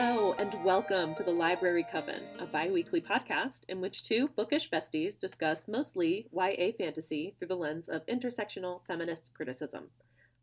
Hello, 0.00 0.32
and 0.38 0.54
welcome 0.62 1.12
to 1.16 1.24
the 1.24 1.32
Library 1.32 1.84
Coven, 1.90 2.22
a 2.38 2.46
bi 2.46 2.70
weekly 2.70 3.00
podcast 3.00 3.64
in 3.68 3.80
which 3.80 4.04
two 4.04 4.28
bookish 4.36 4.70
besties 4.70 5.18
discuss 5.18 5.66
mostly 5.66 6.28
YA 6.32 6.70
fantasy 6.78 7.34
through 7.36 7.48
the 7.48 7.56
lens 7.56 7.88
of 7.88 8.06
intersectional 8.06 8.80
feminist 8.86 9.32
criticism. 9.34 9.88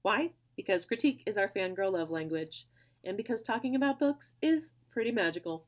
Why? 0.02 0.32
Because 0.58 0.84
critique 0.84 1.24
is 1.26 1.38
our 1.38 1.48
fangirl 1.48 1.94
love 1.94 2.12
language, 2.12 2.68
and 3.06 3.16
because 3.16 3.42
talking 3.42 3.78
about 3.78 3.98
books 3.98 4.34
is 4.42 4.74
pretty 4.92 5.14
magical. 5.14 5.64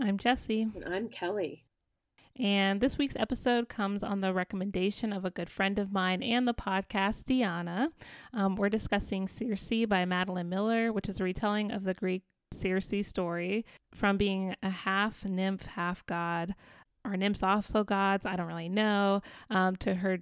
I'm 0.00 0.16
Jessie. 0.16 0.68
And 0.76 0.94
I'm 0.94 1.08
Kelly. 1.08 1.64
And 2.38 2.80
this 2.80 2.98
week's 2.98 3.16
episode 3.16 3.68
comes 3.68 4.04
on 4.04 4.20
the 4.20 4.32
recommendation 4.32 5.12
of 5.12 5.24
a 5.24 5.30
good 5.30 5.50
friend 5.50 5.80
of 5.80 5.90
mine 5.90 6.22
and 6.22 6.46
the 6.46 6.54
podcast, 6.54 7.24
Deanna. 7.24 7.88
Um, 8.32 8.54
we're 8.54 8.68
discussing 8.68 9.26
Circe 9.26 9.86
by 9.88 10.04
Madeline 10.04 10.48
Miller, 10.48 10.92
which 10.92 11.08
is 11.08 11.18
a 11.18 11.24
retelling 11.24 11.72
of 11.72 11.82
the 11.82 11.94
Greek 11.94 12.22
Circe 12.52 13.06
story 13.06 13.64
from 13.94 14.16
being 14.16 14.54
a 14.62 14.70
half 14.70 15.24
nymph, 15.24 15.66
half 15.66 16.04
god. 16.06 16.54
Are 17.04 17.16
nymphs 17.16 17.42
also 17.42 17.82
gods? 17.82 18.26
I 18.26 18.36
don't 18.36 18.46
really 18.46 18.68
know. 18.68 19.22
Um, 19.50 19.76
to 19.76 19.94
her 19.94 20.18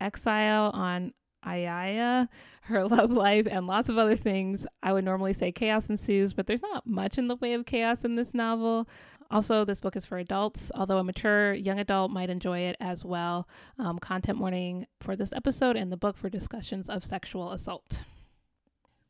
exile 0.00 0.70
on 0.74 1.12
Aiaiya, 1.44 2.28
her 2.62 2.84
love 2.88 3.10
life, 3.10 3.46
and 3.50 3.66
lots 3.66 3.88
of 3.88 3.98
other 3.98 4.16
things. 4.16 4.66
I 4.82 4.92
would 4.92 5.04
normally 5.04 5.32
say 5.32 5.52
chaos 5.52 5.88
ensues, 5.88 6.32
but 6.32 6.46
there's 6.46 6.62
not 6.62 6.86
much 6.86 7.18
in 7.18 7.28
the 7.28 7.36
way 7.36 7.54
of 7.54 7.66
chaos 7.66 8.04
in 8.04 8.16
this 8.16 8.34
novel. 8.34 8.88
Also, 9.30 9.64
this 9.64 9.80
book 9.80 9.96
is 9.96 10.06
for 10.06 10.18
adults, 10.18 10.70
although 10.74 10.98
a 10.98 11.04
mature 11.04 11.54
young 11.54 11.78
adult 11.78 12.10
might 12.10 12.30
enjoy 12.30 12.60
it 12.60 12.76
as 12.80 13.04
well. 13.04 13.48
Um, 13.78 13.98
content 13.98 14.38
warning 14.38 14.86
for 15.00 15.16
this 15.16 15.32
episode 15.32 15.76
and 15.76 15.90
the 15.90 15.96
book 15.96 16.16
for 16.16 16.28
discussions 16.28 16.88
of 16.88 17.04
sexual 17.04 17.52
assault. 17.52 18.02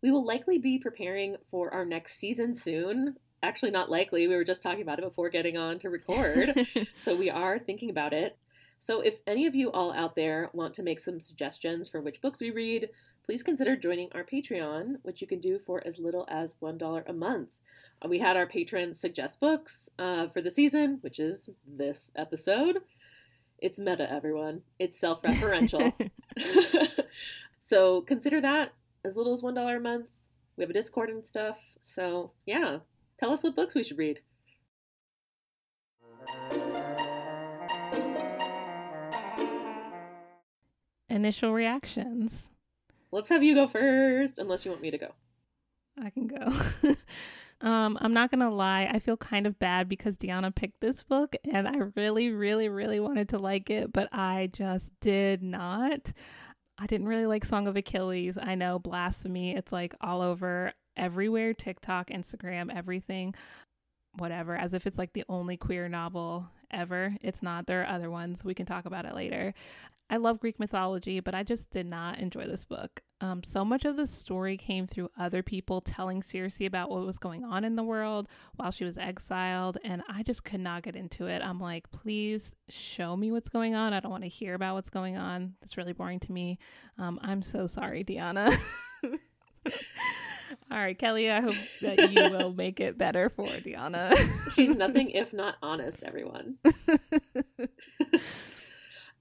We 0.05 0.11
will 0.11 0.23
likely 0.27 0.59
be 0.59 0.79
preparing 0.79 1.39
for 1.51 1.73
our 1.73 1.87
next 1.87 2.19
season 2.19 2.53
soon. 2.53 3.17
Actually, 3.43 3.71
not 3.71 3.91
likely. 3.91 4.29
We 4.29 4.37
were 4.37 4.45
just 4.45 4.63
talking 4.63 4.83
about 4.83 4.99
it 4.99 5.05
before 5.07 5.31
getting 5.31 5.57
on 5.57 5.79
to 5.79 5.89
record. 5.89 6.67
so 7.01 7.17
we 7.17 7.31
are 7.31 7.59
thinking 7.59 7.89
about 7.89 8.13
it. 8.13 8.37
So 8.79 9.01
if 9.01 9.21
any 9.27 9.47
of 9.47 9.55
you 9.55 9.73
all 9.73 9.95
out 9.95 10.15
there 10.15 10.51
want 10.53 10.75
to 10.75 10.83
make 10.83 11.01
some 11.01 11.21
suggestions 11.21 11.89
for 11.89 12.03
which 12.03 12.21
books 12.21 12.43
we 12.43 12.51
read, 12.51 12.91
please 13.25 13.43
consider 13.43 13.77
joining 13.77 14.13
our 14.13 14.25
Patreon, 14.25 14.97
which 15.05 15.23
you 15.23 15.27
can 15.27 15.41
do 15.41 15.59
for 15.59 15.83
as 15.87 15.99
little 15.99 16.27
as 16.29 16.55
$1 16.63 17.09
a 17.09 17.13
month. 17.15 17.49
Uh, 18.05 18.09
we 18.09 18.19
had 18.19 18.37
our 18.37 18.47
patrons 18.47 19.01
suggest 19.01 19.41
books 19.41 19.89
uh, 19.99 20.29
for 20.29 20.43
the 20.43 20.51
season, 20.51 20.99
which 21.01 21.19
is 21.19 21.49
this 21.67 22.13
episode. 22.15 22.81
It's 23.59 23.79
meta, 23.79 24.13
everyone. 24.13 24.65
It's 24.79 25.01
self 25.01 25.23
referential. 25.23 25.95
so 27.65 28.03
consider 28.03 28.43
that 28.43 28.75
as 29.05 29.17
little 29.17 29.33
as 29.33 29.43
$1 29.43 29.77
a 29.77 29.81
month. 29.81 30.09
We 30.57 30.63
have 30.63 30.71
a 30.71 30.73
Discord 30.73 31.11
and 31.11 31.25
stuff. 31.25 31.77
So, 31.83 32.33
yeah, 32.47 32.79
tell 33.19 33.31
us 33.31 33.45
what 33.45 33.57
books 33.57 33.75
we 33.75 33.83
should 33.83 33.99
read. 33.99 34.21
Initial 41.09 41.53
reactions. 41.53 42.51
Let's 43.13 43.29
have 43.29 43.43
you 43.43 43.55
go 43.55 43.69
first, 43.69 44.39
unless 44.39 44.65
you 44.65 44.71
want 44.71 44.83
me 44.83 44.91
to 44.91 44.99
go. 44.99 45.15
I 46.03 46.11
can 46.11 46.25
go. 46.25 46.97
Um, 47.61 47.97
I'm 48.03 48.13
not 48.13 48.31
gonna 48.31 48.51
lie, 48.51 48.91
I 48.93 48.99
feel 48.99 49.17
kind 49.17 49.47
of 49.47 49.59
bad 49.59 49.89
because 49.89 50.19
Deanna 50.19 50.55
picked 50.55 50.83
this 50.83 51.03
book 51.03 51.35
and 51.51 51.67
I 51.67 51.77
really, 51.97 52.31
really, 52.31 52.69
really 52.69 53.01
wanted 53.01 53.31
to 53.31 53.39
like 53.39 53.71
it, 53.71 53.91
but 53.91 54.09
I 54.13 54.51
just 54.53 54.93
did 55.01 55.43
not. 55.43 56.13
I 56.79 56.87
didn't 56.87 57.09
really 57.09 57.27
like 57.27 57.45
Song 57.45 57.69
of 57.69 57.77
Achilles. 57.77 58.37
I 58.41 58.55
know, 58.55 58.79
blasphemy. 58.79 59.55
It's 59.55 59.73
like 59.73 59.95
all 60.01 60.23
over 60.23 60.73
everywhere 60.97 61.55
TikTok, 61.55 62.11
Instagram, 62.11 62.75
everything, 62.75 63.35
whatever, 64.17 64.57
as 64.57 64.75
if 64.75 64.87
it's 64.87 64.99
like 64.99 65.13
the 65.13 65.25
only 65.29 65.57
queer 65.57 65.89
novel 65.89 66.49
ever. 66.71 67.17
It's 67.21 67.43
not. 67.43 67.67
There 67.67 67.83
are 67.83 67.89
other 67.89 68.11
ones. 68.11 68.45
We 68.45 68.55
can 68.55 68.67
talk 68.67 68.87
about 68.87 69.05
it 69.05 69.15
later. 69.15 69.55
I 70.15 70.19
love 70.19 70.39
Greek 70.39 70.61
mythology, 70.61 71.19
but 71.19 71.35
I 71.35 71.43
just 71.43 71.71
did 71.71 71.87
not 71.87 72.21
enjoy 72.21 72.47
this 72.47 72.65
book. 72.65 73.03
Um, 73.21 73.43
so 73.43 73.65
much 73.65 73.85
of 73.85 73.97
the 73.97 74.07
story 74.07 74.57
came 74.57 74.87
through 74.87 75.11
other 75.19 75.43
people 75.43 75.81
telling 75.81 76.23
Circe 76.23 76.61
about 76.61 76.89
what 76.89 77.05
was 77.05 77.19
going 77.19 77.43
on 77.43 77.65
in 77.65 77.75
the 77.75 77.83
world 77.83 78.29
while 78.55 78.71
she 78.71 78.85
was 78.85 78.97
exiled, 78.97 79.77
and 79.83 80.05
I 80.09 80.23
just 80.23 80.45
could 80.45 80.61
not 80.61 80.85
get 80.85 80.95
into 80.95 81.27
it. 81.27 81.43
I'm 81.43 81.59
like, 81.59 81.91
please 81.91 82.55
show 82.69 83.17
me 83.17 83.33
what's 83.33 83.49
going 83.49 83.75
on. 83.75 83.93
I 83.93 83.99
don't 83.99 84.13
want 84.13 84.23
to 84.23 84.29
hear 84.29 84.55
about 84.55 84.77
what's 84.77 84.89
going 84.89 85.17
on. 85.17 85.55
It's 85.63 85.77
really 85.77 85.93
boring 85.93 86.21
to 86.21 86.31
me. 86.31 86.61
Um, 86.97 87.19
I'm 87.21 87.43
so 87.43 87.67
sorry, 87.67 88.05
Deanna. 88.05 88.57
All 90.71 90.79
right, 90.79 90.97
Kelly, 90.97 91.29
I 91.29 91.41
hope 91.41 91.57
that 91.83 92.13
you 92.13 92.31
will 92.39 92.53
make 92.53 92.79
it 92.79 92.97
better 92.97 93.31
for 93.31 93.47
Deanna. 93.47 94.17
She's 94.55 94.77
nothing 94.77 95.11
if 95.11 95.33
not 95.33 95.57
honest, 95.61 96.05
everyone. 96.05 96.59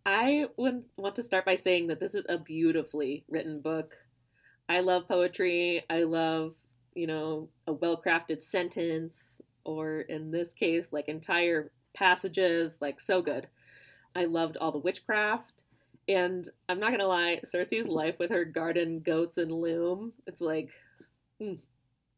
I 0.05 0.47
would 0.57 0.83
want 0.97 1.15
to 1.15 1.23
start 1.23 1.45
by 1.45 1.55
saying 1.55 1.87
that 1.87 1.99
this 1.99 2.13
is 2.13 2.25
a 2.27 2.37
beautifully 2.37 3.23
written 3.29 3.61
book. 3.61 3.95
I 4.67 4.81
love 4.81 5.07
poetry. 5.07 5.83
I 5.89 6.03
love, 6.03 6.55
you 6.93 7.07
know, 7.07 7.49
a 7.67 7.73
well 7.73 8.01
crafted 8.01 8.41
sentence, 8.41 9.41
or 9.63 10.01
in 10.01 10.31
this 10.31 10.53
case, 10.53 10.91
like 10.91 11.07
entire 11.07 11.71
passages. 11.93 12.77
Like, 12.81 12.99
so 12.99 13.21
good. 13.21 13.47
I 14.15 14.25
loved 14.25 14.57
all 14.57 14.71
the 14.71 14.79
witchcraft. 14.79 15.63
And 16.07 16.47
I'm 16.67 16.79
not 16.79 16.89
going 16.89 16.99
to 16.99 17.07
lie, 17.07 17.39
Circe's 17.45 17.87
life 17.87 18.19
with 18.19 18.29
her 18.29 18.43
garden, 18.43 18.99
goats, 18.99 19.37
and 19.37 19.51
loom, 19.51 20.11
it's 20.27 20.41
like, 20.41 20.71
hmm, 21.39 21.53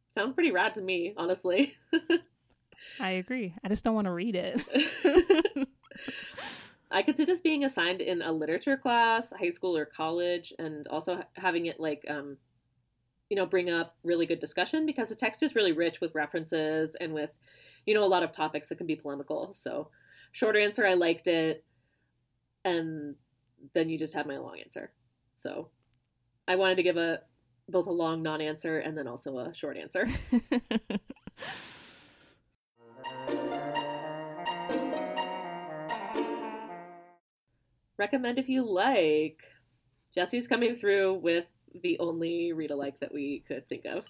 sounds 0.09 0.33
pretty 0.33 0.51
rad 0.51 0.73
to 0.73 0.81
me, 0.81 1.13
honestly. 1.17 1.75
I 2.99 3.11
agree. 3.11 3.53
I 3.63 3.67
just 3.67 3.83
don't 3.83 3.93
want 3.93 4.05
to 4.05 4.11
read 4.11 4.35
it. 4.35 5.67
I 6.95 7.01
could 7.01 7.17
see 7.17 7.25
this 7.25 7.41
being 7.41 7.65
assigned 7.65 7.99
in 7.99 8.21
a 8.21 8.31
literature 8.31 8.77
class, 8.77 9.33
high 9.37 9.49
school 9.49 9.75
or 9.75 9.85
college, 9.85 10.53
and 10.57 10.87
also 10.87 11.21
having 11.35 11.65
it 11.65 11.77
like, 11.77 12.05
um, 12.07 12.37
you 13.29 13.35
know, 13.35 13.45
bring 13.45 13.69
up 13.69 13.97
really 14.03 14.25
good 14.25 14.39
discussion 14.39 14.85
because 14.85 15.09
the 15.09 15.15
text 15.15 15.43
is 15.43 15.55
really 15.55 15.73
rich 15.73 15.99
with 15.99 16.15
references 16.15 16.95
and 17.01 17.13
with, 17.13 17.37
you 17.85 17.93
know, 17.93 18.05
a 18.05 18.07
lot 18.07 18.23
of 18.23 18.31
topics 18.31 18.69
that 18.69 18.77
can 18.77 18.87
be 18.87 18.95
polemical. 18.95 19.51
So, 19.51 19.89
short 20.31 20.55
answer, 20.55 20.87
I 20.87 20.93
liked 20.93 21.27
it, 21.27 21.65
and 22.63 23.15
then 23.73 23.89
you 23.89 23.99
just 23.99 24.13
had 24.13 24.25
my 24.25 24.37
long 24.37 24.57
answer. 24.61 24.93
So, 25.33 25.71
I 26.47 26.55
wanted 26.55 26.77
to 26.77 26.83
give 26.83 26.95
a 26.95 27.19
both 27.67 27.87
a 27.87 27.91
long 27.91 28.23
non-answer 28.23 28.79
and 28.79 28.97
then 28.97 29.07
also 29.07 29.37
a 29.39 29.53
short 29.53 29.75
answer. 29.75 30.07
recommend 37.97 38.39
if 38.39 38.49
you 38.49 38.63
like. 38.63 39.43
Jessie's 40.13 40.47
coming 40.47 40.75
through 40.75 41.15
with 41.15 41.45
the 41.81 41.99
only 41.99 42.53
read 42.53 42.71
alike 42.71 42.99
that 42.99 43.13
we 43.13 43.43
could 43.47 43.67
think 43.67 43.85
of. 43.85 44.05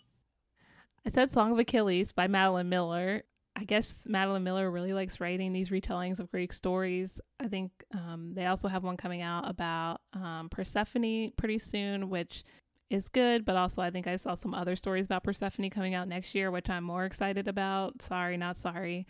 I 1.05 1.09
said 1.11 1.31
Song 1.31 1.51
of 1.51 1.59
Achilles 1.59 2.11
by 2.11 2.27
Madeline 2.27 2.69
Miller. 2.69 3.23
I 3.55 3.63
guess 3.63 4.05
Madeline 4.07 4.43
Miller 4.43 4.69
really 4.69 4.91
likes 4.91 5.21
writing 5.21 5.53
these 5.53 5.69
retellings 5.69 6.19
of 6.19 6.29
Greek 6.29 6.51
stories. 6.51 7.21
I 7.39 7.47
think 7.47 7.71
um, 7.93 8.33
they 8.33 8.47
also 8.47 8.67
have 8.67 8.83
one 8.83 8.97
coming 8.97 9.21
out 9.21 9.49
about 9.49 10.01
um, 10.13 10.49
Persephone 10.49 11.31
pretty 11.37 11.57
soon, 11.57 12.09
which 12.09 12.43
is 12.89 13.07
good, 13.07 13.45
but 13.45 13.55
also 13.55 13.81
I 13.81 13.91
think 13.91 14.07
I 14.07 14.17
saw 14.17 14.35
some 14.35 14.53
other 14.53 14.75
stories 14.75 15.05
about 15.05 15.23
Persephone 15.23 15.69
coming 15.69 15.93
out 15.93 16.07
next 16.07 16.35
year, 16.35 16.51
which 16.51 16.69
I'm 16.69 16.83
more 16.83 17.05
excited 17.05 17.47
about. 17.47 18.01
Sorry, 18.01 18.35
not 18.35 18.57
sorry. 18.57 19.07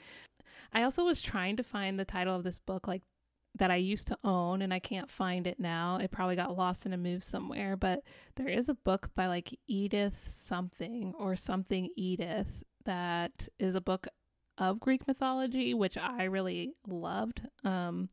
I 0.74 0.84
also 0.84 1.06
was 1.06 1.22
trying 1.22 1.58
to 1.58 1.64
find 1.64 1.98
the 1.98 2.06
title 2.06 2.36
of 2.36 2.44
this 2.44 2.60
book 2.60 2.88
like 2.88 3.02
that 3.56 3.72
I 3.72 3.78
used 3.78 4.08
to 4.08 4.18
own 4.24 4.62
and 4.62 4.74
I 4.74 4.80
can't 4.80 5.10
find 5.10 5.48
it 5.48 5.60
now. 5.60 5.98
It 5.98 6.12
probably 6.12 6.36
got 6.36 6.58
lost 6.58 6.86
in 6.86 6.94
a 6.94 6.98
move 6.98 7.24
somewhere, 7.24 7.76
but 7.78 8.02
there 8.36 8.50
is 8.50 8.70
a 8.70 8.74
book 8.74 9.10
by 9.16 9.28
like 9.28 9.58
Edith 9.68 10.28
something 10.28 11.14
or 11.18 11.36
something 11.36 11.90
Edith 11.96 12.64
that 12.84 13.48
is 13.58 13.76
a 13.76 13.82
book 13.82 14.08
of 14.58 14.80
Greek 14.80 15.08
mythology, 15.08 15.74
which 15.74 15.98
I 15.98 16.26
really 16.26 16.74
loved. 16.88 17.42
Um, 17.64 18.10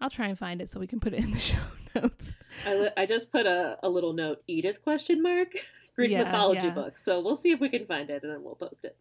I'll 0.00 0.10
try 0.10 0.28
and 0.28 0.38
find 0.38 0.60
it 0.60 0.70
so 0.70 0.80
we 0.80 0.86
can 0.86 1.00
put 1.00 1.12
it 1.12 1.22
in 1.22 1.30
the 1.30 1.38
show 1.38 1.58
notes. 1.94 2.34
I, 2.66 2.90
I 2.96 3.06
just 3.06 3.30
put 3.30 3.46
a, 3.46 3.78
a 3.82 3.88
little 3.88 4.12
note 4.12 4.42
Edith 4.46 4.82
question 4.82 5.22
mark 5.22 5.54
Greek 5.94 6.10
yeah, 6.10 6.24
mythology 6.24 6.68
yeah. 6.68 6.74
book. 6.74 6.98
So 6.98 7.20
we'll 7.20 7.36
see 7.36 7.50
if 7.50 7.60
we 7.60 7.68
can 7.68 7.84
find 7.84 8.10
it 8.10 8.22
and 8.22 8.32
then 8.32 8.42
we'll 8.42 8.54
post 8.54 8.84
it. 8.84 8.96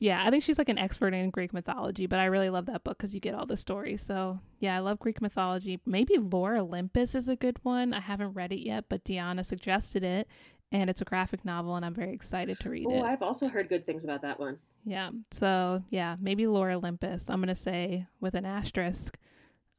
Yeah, 0.00 0.24
I 0.24 0.30
think 0.30 0.42
she's 0.42 0.58
like 0.58 0.68
an 0.68 0.78
expert 0.78 1.14
in 1.14 1.30
Greek 1.30 1.52
mythology, 1.52 2.06
but 2.06 2.18
I 2.18 2.24
really 2.24 2.50
love 2.50 2.66
that 2.66 2.84
book 2.84 2.98
because 2.98 3.14
you 3.14 3.20
get 3.20 3.34
all 3.34 3.46
the 3.46 3.56
stories. 3.56 4.02
So, 4.02 4.40
yeah, 4.58 4.76
I 4.76 4.80
love 4.80 4.98
Greek 4.98 5.22
mythology. 5.22 5.80
Maybe 5.86 6.18
Lore 6.18 6.56
Olympus 6.56 7.14
is 7.14 7.28
a 7.28 7.36
good 7.36 7.58
one. 7.62 7.94
I 7.94 8.00
haven't 8.00 8.32
read 8.32 8.52
it 8.52 8.60
yet, 8.60 8.86
but 8.88 9.04
Deanna 9.04 9.46
suggested 9.46 10.02
it, 10.02 10.28
and 10.72 10.90
it's 10.90 11.00
a 11.00 11.04
graphic 11.04 11.44
novel, 11.44 11.76
and 11.76 11.86
I'm 11.86 11.94
very 11.94 12.12
excited 12.12 12.58
to 12.60 12.70
read 12.70 12.86
Ooh, 12.86 12.96
it. 12.96 13.02
I've 13.02 13.22
also 13.22 13.48
heard 13.48 13.68
good 13.68 13.86
things 13.86 14.04
about 14.04 14.22
that 14.22 14.40
one. 14.40 14.58
Yeah, 14.84 15.10
so 15.30 15.82
yeah, 15.90 16.16
maybe 16.20 16.46
Lore 16.46 16.72
Olympus. 16.72 17.30
I'm 17.30 17.38
going 17.38 17.48
to 17.48 17.54
say 17.54 18.06
with 18.20 18.34
an 18.34 18.44
asterisk, 18.44 19.16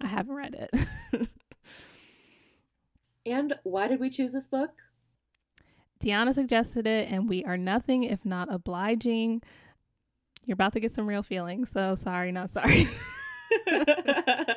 I 0.02 0.08
haven't 0.08 0.34
read 0.34 0.70
it. 1.14 1.28
and 3.26 3.54
why 3.64 3.88
did 3.88 4.00
we 4.00 4.10
choose 4.10 4.32
this 4.32 4.48
book? 4.48 4.72
Deanna 6.00 6.34
suggested 6.34 6.88
it, 6.88 7.12
and 7.12 7.30
we 7.30 7.44
are 7.44 7.58
nothing 7.58 8.04
if 8.04 8.26
not 8.26 8.52
obliging. 8.52 9.42
You're 10.46 10.54
about 10.54 10.74
to 10.74 10.80
get 10.80 10.92
some 10.92 11.08
real 11.08 11.24
feelings, 11.24 11.72
so 11.72 11.96
sorry, 11.96 12.32
not 12.32 12.52
sorry. 12.52 12.88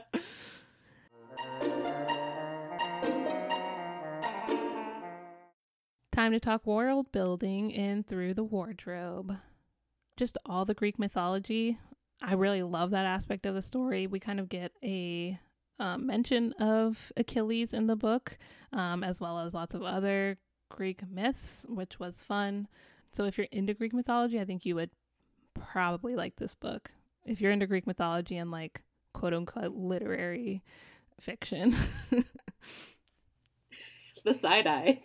Time 6.13 6.33
to 6.33 6.41
talk 6.41 6.67
world 6.67 7.11
building 7.11 7.71
in 7.71 8.03
Through 8.03 8.35
the 8.35 8.45
Wardrobe. 8.45 9.39
Just 10.19 10.37
all 10.45 10.67
the 10.67 10.75
Greek 10.75 10.99
mythology. 10.99 11.79
I 12.21 12.35
really 12.35 12.63
love 12.63 12.91
that 12.91 13.07
aspect 13.07 13.47
of 13.47 13.55
the 13.55 13.63
story. 13.63 14.07
We 14.07 14.21
kind 14.21 14.41
of 14.41 14.51
get 14.51 14.73
a 14.83 15.39
um, 15.79 16.07
mention 16.07 16.53
of 16.55 17.13
Achilles 17.17 17.73
in 17.73 17.87
the 17.87 17.97
book, 17.97 18.37
um, 18.73 19.03
as 19.03 19.21
well 19.21 19.39
as 19.39 19.55
lots 19.55 19.75
of 19.75 19.83
other 19.83 20.37
Greek 20.69 21.09
myths, 21.09 21.65
which 21.69 21.99
was 21.99 22.23
fun. 22.23 22.69
So 23.13 23.25
if 23.25 23.39
you're 23.39 23.47
into 23.53 23.73
Greek 23.73 23.95
mythology, 23.95 24.39
I 24.39 24.45
think 24.45 24.67
you 24.67 24.75
would 24.75 24.91
probably 25.59 26.17
like 26.17 26.37
this 26.37 26.55
book. 26.55 26.91
If 27.25 27.41
you're 27.41 27.53
into 27.53 27.67
Greek 27.67 27.87
mythology 27.87 28.37
and 28.37 28.51
like 28.51 28.83
quote 29.13 29.35
unquote 29.35 29.75
literary 29.75 30.63
fiction. 31.21 31.75
the 34.25 34.35
side 34.35 34.67
eye 34.67 35.01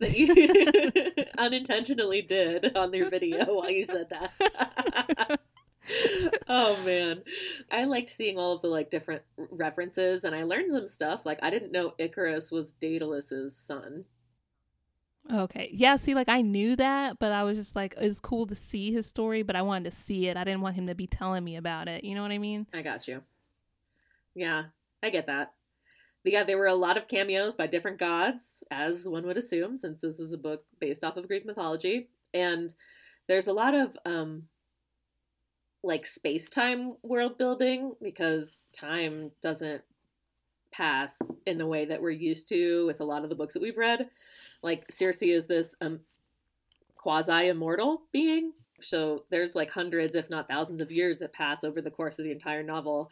that 0.00 0.16
you 0.16 1.24
unintentionally 1.38 2.22
did 2.22 2.76
on 2.76 2.92
your 2.92 3.08
video 3.08 3.44
while 3.46 3.70
you 3.70 3.84
said 3.84 4.08
that. 4.10 5.40
oh 6.48 6.80
man 6.84 7.22
i 7.70 7.84
liked 7.84 8.10
seeing 8.10 8.38
all 8.38 8.52
of 8.52 8.62
the 8.62 8.68
like 8.68 8.90
different 8.90 9.22
references 9.50 10.24
and 10.24 10.36
i 10.36 10.42
learned 10.42 10.70
some 10.70 10.86
stuff 10.86 11.24
like 11.24 11.38
i 11.42 11.48
didn't 11.48 11.72
know 11.72 11.94
icarus 11.98 12.52
was 12.52 12.74
daedalus's 12.74 13.56
son 13.56 14.04
Okay. 15.32 15.70
Yeah, 15.72 15.96
see, 15.96 16.14
like 16.14 16.28
I 16.28 16.40
knew 16.40 16.76
that, 16.76 17.18
but 17.18 17.32
I 17.32 17.44
was 17.44 17.56
just 17.56 17.76
like, 17.76 17.94
it's 17.98 18.20
cool 18.20 18.46
to 18.46 18.56
see 18.56 18.92
his 18.92 19.06
story, 19.06 19.42
but 19.42 19.56
I 19.56 19.62
wanted 19.62 19.90
to 19.90 19.96
see 19.96 20.28
it. 20.28 20.36
I 20.36 20.44
didn't 20.44 20.60
want 20.60 20.76
him 20.76 20.86
to 20.86 20.94
be 20.94 21.06
telling 21.06 21.44
me 21.44 21.56
about 21.56 21.88
it. 21.88 22.04
You 22.04 22.14
know 22.14 22.22
what 22.22 22.32
I 22.32 22.38
mean? 22.38 22.66
I 22.72 22.82
got 22.82 23.06
you. 23.06 23.22
Yeah, 24.34 24.64
I 25.02 25.10
get 25.10 25.26
that. 25.26 25.52
Yeah, 26.24 26.44
there 26.44 26.58
were 26.58 26.66
a 26.66 26.74
lot 26.74 26.96
of 26.96 27.08
cameos 27.08 27.56
by 27.56 27.66
different 27.66 27.98
gods, 27.98 28.62
as 28.70 29.08
one 29.08 29.26
would 29.26 29.36
assume, 29.36 29.76
since 29.76 30.00
this 30.00 30.18
is 30.18 30.32
a 30.32 30.38
book 30.38 30.64
based 30.78 31.02
off 31.02 31.16
of 31.16 31.28
Greek 31.28 31.46
mythology. 31.46 32.08
And 32.34 32.72
there's 33.26 33.48
a 33.48 33.52
lot 33.52 33.74
of 33.74 33.96
um 34.04 34.44
like 35.82 36.04
space 36.04 36.50
time 36.50 36.94
world 37.02 37.38
building 37.38 37.94
because 38.02 38.64
time 38.72 39.30
doesn't 39.40 39.82
pass 40.72 41.18
in 41.46 41.58
the 41.58 41.66
way 41.66 41.86
that 41.86 42.02
we're 42.02 42.10
used 42.10 42.48
to 42.48 42.86
with 42.86 43.00
a 43.00 43.04
lot 43.04 43.24
of 43.24 43.30
the 43.30 43.34
books 43.34 43.54
that 43.54 43.62
we've 43.62 43.78
read. 43.78 44.08
Like 44.62 44.90
Circe 44.90 45.22
is 45.22 45.46
this 45.46 45.74
um, 45.80 46.00
quasi 46.96 47.48
immortal 47.48 48.02
being. 48.12 48.52
So 48.80 49.24
there's 49.30 49.54
like 49.54 49.70
hundreds, 49.70 50.14
if 50.14 50.30
not 50.30 50.48
thousands, 50.48 50.80
of 50.80 50.90
years 50.90 51.18
that 51.18 51.32
pass 51.32 51.64
over 51.64 51.80
the 51.80 51.90
course 51.90 52.18
of 52.18 52.24
the 52.24 52.30
entire 52.30 52.62
novel. 52.62 53.10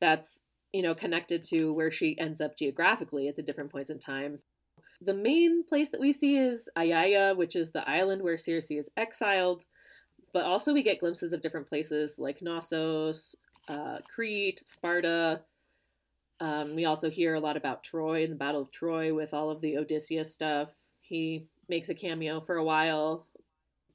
That's 0.00 0.40
you 0.72 0.82
know 0.82 0.94
connected 0.94 1.42
to 1.44 1.72
where 1.72 1.90
she 1.90 2.18
ends 2.18 2.40
up 2.40 2.56
geographically 2.56 3.28
at 3.28 3.36
the 3.36 3.42
different 3.42 3.70
points 3.70 3.90
in 3.90 3.98
time. 3.98 4.40
The 5.02 5.14
main 5.14 5.64
place 5.64 5.88
that 5.90 6.00
we 6.00 6.12
see 6.12 6.36
is 6.36 6.68
Aiaia, 6.76 7.36
which 7.36 7.56
is 7.56 7.70
the 7.70 7.88
island 7.88 8.22
where 8.22 8.36
Circe 8.36 8.70
is 8.70 8.90
exiled. 8.96 9.64
But 10.32 10.44
also 10.44 10.72
we 10.72 10.82
get 10.82 11.00
glimpses 11.00 11.32
of 11.32 11.42
different 11.42 11.68
places 11.68 12.18
like 12.18 12.42
Knossos, 12.42 13.34
uh, 13.68 13.98
Crete, 14.08 14.62
Sparta, 14.66 15.40
um, 16.40 16.74
we 16.74 16.86
also 16.86 17.10
hear 17.10 17.34
a 17.34 17.40
lot 17.40 17.56
about 17.56 17.84
Troy 17.84 18.24
and 18.24 18.32
the 18.32 18.36
Battle 18.36 18.62
of 18.62 18.70
Troy 18.70 19.14
with 19.14 19.34
all 19.34 19.50
of 19.50 19.60
the 19.60 19.76
Odysseus 19.76 20.32
stuff. 20.32 20.72
He 21.00 21.46
makes 21.68 21.90
a 21.90 21.94
cameo 21.94 22.40
for 22.40 22.56
a 22.56 22.64
while. 22.64 23.26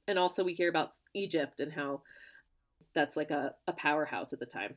And 0.06 0.18
also, 0.18 0.44
we 0.44 0.52
hear 0.52 0.68
about 0.68 0.92
Egypt 1.14 1.58
and 1.58 1.72
how 1.72 2.02
that's 2.94 3.16
like 3.16 3.32
a, 3.32 3.54
a 3.66 3.72
powerhouse 3.72 4.32
at 4.32 4.38
the 4.38 4.46
time. 4.46 4.76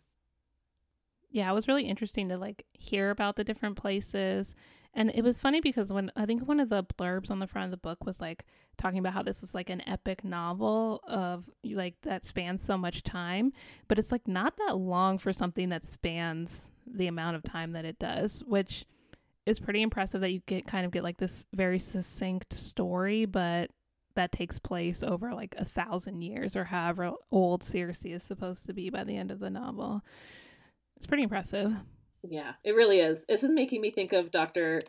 Yeah, 1.32 1.50
it 1.52 1.54
was 1.54 1.68
really 1.68 1.86
interesting 1.86 2.30
to 2.30 2.38
like 2.38 2.66
hear 2.74 3.12
about 3.12 3.36
the 3.36 3.44
different 3.44 3.78
places. 3.78 4.56
And 4.96 5.12
it 5.14 5.24
was 5.24 5.40
funny 5.40 5.62
because 5.62 5.94
when 5.94 6.12
I 6.16 6.26
think 6.26 6.48
one 6.48 6.60
of 6.60 6.70
the 6.70 6.84
blurbs 6.84 7.30
on 7.30 7.38
the 7.38 7.46
front 7.46 7.66
of 7.66 7.72
the 7.72 7.78
book 7.78 8.04
was 8.04 8.20
like 8.20 8.46
talking 8.78 8.98
about 8.98 9.14
how 9.14 9.22
this 9.22 9.44
is 9.44 9.54
like 9.54 9.70
an 9.70 9.88
epic 9.88 10.24
novel 10.24 11.02
of 11.08 11.48
like 11.64 12.02
that 12.02 12.26
spans 12.26 12.64
so 12.64 12.76
much 12.76 13.04
time, 13.04 13.52
but 13.88 14.00
it's 14.00 14.12
like 14.12 14.28
not 14.28 14.58
that 14.58 14.78
long 14.78 15.20
for 15.20 15.32
something 15.32 15.70
that 15.70 15.86
spans 15.86 16.70
the 16.94 17.08
amount 17.08 17.36
of 17.36 17.44
time 17.44 17.74
that 17.74 17.86
it 17.86 18.00
does, 18.00 18.44
which 18.46 18.86
is 19.46 19.60
pretty 19.60 19.82
impressive 19.82 20.22
that 20.22 20.32
you 20.32 20.42
get 20.46 20.68
kind 20.68 20.86
of 20.86 20.92
get 20.92 21.04
like 21.04 21.18
this 21.18 21.48
very 21.54 21.80
succinct 21.80 22.54
story, 22.54 23.26
but 23.26 23.72
that 24.16 24.32
takes 24.32 24.60
place 24.60 25.02
over 25.02 25.34
like 25.34 25.56
a 25.58 25.66
thousand 25.66 26.22
years 26.22 26.56
or 26.56 26.66
however 26.66 27.12
old 27.32 27.64
Circe 27.64 28.06
is 28.06 28.24
supposed 28.24 28.66
to 28.66 28.74
be 28.74 28.90
by 28.90 29.04
the 29.04 29.16
end 29.16 29.32
of 29.32 29.40
the 29.40 29.50
novel. 29.50 30.02
It's 30.98 31.08
pretty 31.08 31.24
impressive. 31.24 31.74
Yeah, 32.28 32.54
it 32.64 32.72
really 32.76 33.00
is. 33.00 33.24
This 33.30 33.44
is 33.44 33.52
making 33.52 33.82
me 33.82 33.92
think 33.92 34.12
of 34.12 34.32
Dr. 34.32 34.82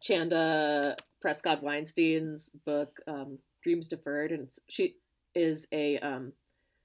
Chanda 0.00 0.96
Prescod-Weinstein's 1.24 2.50
book 2.66 3.00
um, 3.06 3.38
Dreams 3.62 3.88
Deferred, 3.88 4.32
and 4.32 4.50
she 4.68 4.96
is 5.34 5.66
a 5.72 5.98
um, 5.98 6.32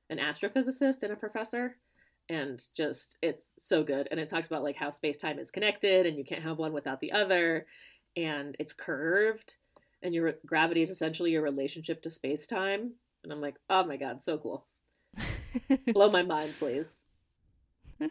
an 0.09 0.17
astrophysicist 0.17 1.03
and 1.03 1.11
a 1.11 1.17
professor, 1.17 1.75
and 2.29 2.61
just 2.75 3.17
it's 3.21 3.53
so 3.59 3.83
good. 3.83 4.07
And 4.11 4.19
it 4.19 4.29
talks 4.29 4.47
about 4.47 4.63
like 4.63 4.77
how 4.77 4.91
space-time 4.91 5.39
is 5.39 5.51
connected 5.51 6.05
and 6.05 6.15
you 6.15 6.23
can't 6.23 6.43
have 6.43 6.57
one 6.57 6.73
without 6.73 7.01
the 7.01 7.11
other 7.11 7.65
and 8.15 8.55
it's 8.59 8.73
curved 8.73 9.55
and 10.01 10.13
your 10.13 10.35
gravity 10.45 10.81
is 10.81 10.89
essentially 10.89 11.31
your 11.31 11.41
relationship 11.41 12.01
to 12.03 12.09
space-time. 12.09 12.93
And 13.23 13.33
i'm 13.33 13.41
like 13.41 13.55
oh 13.69 13.83
my 13.83 13.97
god 13.97 14.23
so 14.23 14.37
cool. 14.37 14.65
Blow 15.93 16.09
my 16.09 16.23
mind 16.23 16.53
please. 16.59 17.05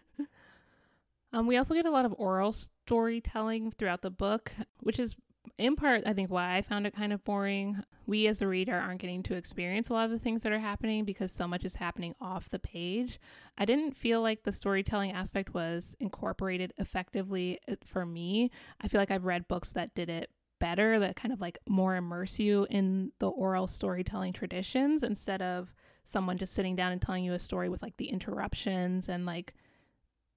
Um, 1.30 1.46
we 1.46 1.58
also 1.58 1.74
get 1.74 1.84
a 1.84 1.90
lot 1.90 2.06
of 2.06 2.14
oral 2.16 2.54
storytelling 2.54 3.72
throughout 3.72 4.00
the 4.00 4.10
book 4.10 4.50
which 4.80 4.98
is 4.98 5.14
in 5.58 5.74
part, 5.74 6.04
I 6.06 6.12
think 6.12 6.30
why 6.30 6.56
I 6.56 6.62
found 6.62 6.86
it 6.86 6.94
kind 6.94 7.12
of 7.12 7.24
boring. 7.24 7.82
We 8.06 8.28
as 8.28 8.40
a 8.40 8.46
reader 8.46 8.74
aren't 8.74 9.00
getting 9.00 9.24
to 9.24 9.34
experience 9.34 9.88
a 9.88 9.92
lot 9.92 10.04
of 10.04 10.12
the 10.12 10.18
things 10.18 10.44
that 10.44 10.52
are 10.52 10.58
happening 10.60 11.04
because 11.04 11.32
so 11.32 11.48
much 11.48 11.64
is 11.64 11.74
happening 11.74 12.14
off 12.20 12.48
the 12.48 12.60
page. 12.60 13.18
I 13.58 13.64
didn't 13.64 13.96
feel 13.96 14.22
like 14.22 14.44
the 14.44 14.52
storytelling 14.52 15.12
aspect 15.12 15.52
was 15.52 15.96
incorporated 15.98 16.72
effectively 16.78 17.58
uh, 17.68 17.74
for 17.84 18.06
me. 18.06 18.52
I 18.80 18.86
feel 18.86 19.00
like 19.00 19.10
I've 19.10 19.24
read 19.24 19.48
books 19.48 19.72
that 19.72 19.94
did 19.94 20.08
it 20.08 20.30
better, 20.60 21.00
that 21.00 21.16
kind 21.16 21.32
of 21.32 21.40
like 21.40 21.58
more 21.68 21.96
immerse 21.96 22.38
you 22.38 22.66
in 22.70 23.10
the 23.18 23.28
oral 23.28 23.66
storytelling 23.66 24.32
traditions 24.32 25.02
instead 25.02 25.42
of 25.42 25.74
someone 26.04 26.38
just 26.38 26.54
sitting 26.54 26.76
down 26.76 26.92
and 26.92 27.02
telling 27.02 27.24
you 27.24 27.34
a 27.34 27.38
story 27.38 27.68
with 27.68 27.82
like 27.82 27.96
the 27.96 28.08
interruptions 28.08 29.08
and 29.08 29.26
like 29.26 29.54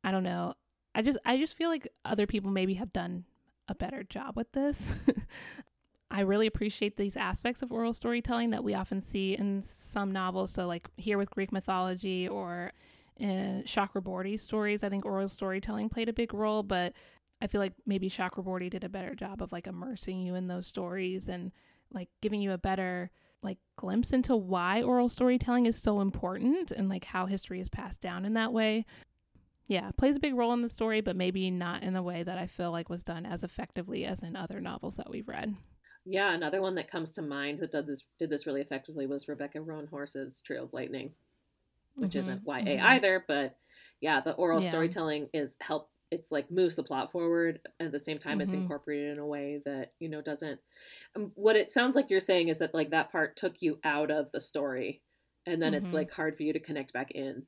I 0.03 0.09
don't 0.11 0.23
know. 0.23 0.55
I 0.95 1.03
just 1.03 1.19
I 1.23 1.37
just 1.37 1.55
feel 1.55 1.69
like 1.69 1.87
other 2.03 2.25
people 2.25 2.49
maybe 2.49 2.73
have 2.73 2.91
done 2.91 3.25
a 3.67 3.75
better 3.75 4.03
job 4.03 4.35
with 4.35 4.51
this. 4.51 4.93
I 6.11 6.21
really 6.21 6.47
appreciate 6.47 6.97
these 6.97 7.15
aspects 7.15 7.61
of 7.61 7.71
oral 7.71 7.93
storytelling 7.93 8.49
that 8.49 8.63
we 8.63 8.73
often 8.73 9.01
see 9.01 9.33
in 9.37 9.61
some 9.61 10.11
novels. 10.11 10.51
So, 10.51 10.67
like 10.67 10.89
here 10.97 11.17
with 11.17 11.29
Greek 11.29 11.53
mythology 11.53 12.27
or 12.27 12.73
in 13.17 13.63
Chakraborty's 13.65 14.41
stories, 14.41 14.83
I 14.83 14.89
think 14.89 15.05
oral 15.05 15.29
storytelling 15.29 15.89
played 15.89 16.09
a 16.09 16.13
big 16.13 16.33
role. 16.33 16.63
But 16.63 16.93
I 17.41 17.47
feel 17.47 17.61
like 17.61 17.73
maybe 17.85 18.09
Chakraborty 18.09 18.69
did 18.69 18.83
a 18.83 18.89
better 18.89 19.15
job 19.15 19.41
of 19.41 19.53
like 19.53 19.67
immersing 19.67 20.19
you 20.21 20.35
in 20.35 20.47
those 20.47 20.67
stories 20.67 21.29
and 21.29 21.51
like 21.93 22.09
giving 22.21 22.41
you 22.41 22.51
a 22.51 22.57
better 22.57 23.09
like 23.41 23.57
glimpse 23.77 24.11
into 24.11 24.35
why 24.35 24.83
oral 24.83 25.09
storytelling 25.09 25.65
is 25.65 25.75
so 25.75 26.01
important 26.01 26.71
and 26.71 26.89
like 26.89 27.05
how 27.05 27.25
history 27.25 27.59
is 27.59 27.69
passed 27.69 27.99
down 28.01 28.23
in 28.23 28.33
that 28.35 28.53
way 28.53 28.85
yeah, 29.71 29.89
plays 29.95 30.17
a 30.17 30.19
big 30.19 30.35
role 30.35 30.51
in 30.51 30.61
the 30.61 30.67
story, 30.67 30.99
but 30.99 31.15
maybe 31.15 31.49
not 31.49 31.81
in 31.81 31.95
a 31.95 32.03
way 32.03 32.23
that 32.23 32.37
I 32.37 32.45
feel 32.45 32.71
like 32.71 32.89
was 32.89 33.03
done 33.03 33.25
as 33.25 33.41
effectively 33.41 34.03
as 34.03 34.21
in 34.21 34.35
other 34.35 34.59
novels 34.59 34.97
that 34.97 35.09
we've 35.09 35.29
read. 35.29 35.55
Yeah, 36.05 36.33
another 36.33 36.61
one 36.61 36.75
that 36.75 36.91
comes 36.91 37.13
to 37.13 37.21
mind 37.21 37.59
that 37.59 37.71
did 37.71 37.87
this 37.87 38.03
did 38.19 38.29
this 38.29 38.45
really 38.45 38.59
effectively 38.59 39.07
was 39.07 39.29
Rebecca 39.29 39.59
Roanhorse's 39.59 40.41
Trail 40.41 40.65
of 40.65 40.73
Lightning, 40.73 41.13
which 41.95 42.09
mm-hmm, 42.09 42.19
isn't 42.19 42.41
YA 42.45 42.53
mm-hmm. 42.55 42.85
either, 42.85 43.23
but 43.25 43.55
yeah, 44.01 44.19
the 44.19 44.33
oral 44.33 44.61
yeah. 44.61 44.67
storytelling 44.67 45.29
is 45.33 45.55
help. 45.61 45.89
It's 46.11 46.33
like 46.33 46.51
moves 46.51 46.75
the 46.75 46.83
plot 46.83 47.13
forward 47.13 47.61
and 47.79 47.85
at 47.85 47.93
the 47.93 47.99
same 47.99 48.17
time 48.17 48.33
mm-hmm. 48.33 48.41
it's 48.41 48.53
incorporated 48.53 49.13
in 49.13 49.19
a 49.19 49.25
way 49.25 49.61
that 49.63 49.93
you 49.99 50.09
know 50.09 50.21
doesn't. 50.21 50.59
Um, 51.15 51.31
what 51.35 51.55
it 51.55 51.71
sounds 51.71 51.95
like 51.95 52.09
you're 52.09 52.19
saying 52.19 52.49
is 52.49 52.57
that 52.57 52.73
like 52.73 52.89
that 52.89 53.09
part 53.09 53.37
took 53.37 53.61
you 53.61 53.79
out 53.85 54.11
of 54.11 54.29
the 54.33 54.41
story, 54.41 55.01
and 55.45 55.61
then 55.61 55.73
it's 55.73 55.87
mm-hmm. 55.87 55.95
like 55.95 56.11
hard 56.11 56.35
for 56.35 56.43
you 56.43 56.51
to 56.51 56.59
connect 56.59 56.91
back 56.91 57.11
in. 57.11 57.43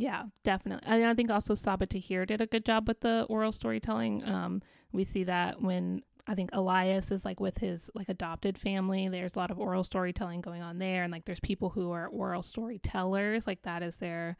Yeah, 0.00 0.24
definitely. 0.44 0.86
And 0.86 1.04
I 1.04 1.12
think 1.12 1.30
also 1.30 1.52
Sabaa 1.54 1.86
Tahir 1.86 2.24
did 2.24 2.40
a 2.40 2.46
good 2.46 2.64
job 2.64 2.88
with 2.88 3.00
the 3.00 3.26
oral 3.28 3.52
storytelling. 3.52 4.24
Um, 4.26 4.62
we 4.92 5.04
see 5.04 5.24
that 5.24 5.60
when 5.60 6.02
I 6.26 6.34
think 6.34 6.50
Elias 6.54 7.10
is 7.10 7.24
like 7.24 7.38
with 7.38 7.58
his 7.58 7.90
like 7.94 8.08
adopted 8.08 8.56
family. 8.56 9.08
There's 9.08 9.36
a 9.36 9.38
lot 9.38 9.50
of 9.50 9.58
oral 9.58 9.84
storytelling 9.84 10.40
going 10.40 10.62
on 10.62 10.78
there, 10.78 11.02
and 11.02 11.12
like 11.12 11.26
there's 11.26 11.40
people 11.40 11.68
who 11.68 11.90
are 11.90 12.08
oral 12.08 12.42
storytellers. 12.42 13.46
Like 13.46 13.60
that 13.62 13.82
is 13.82 13.98
their 13.98 14.38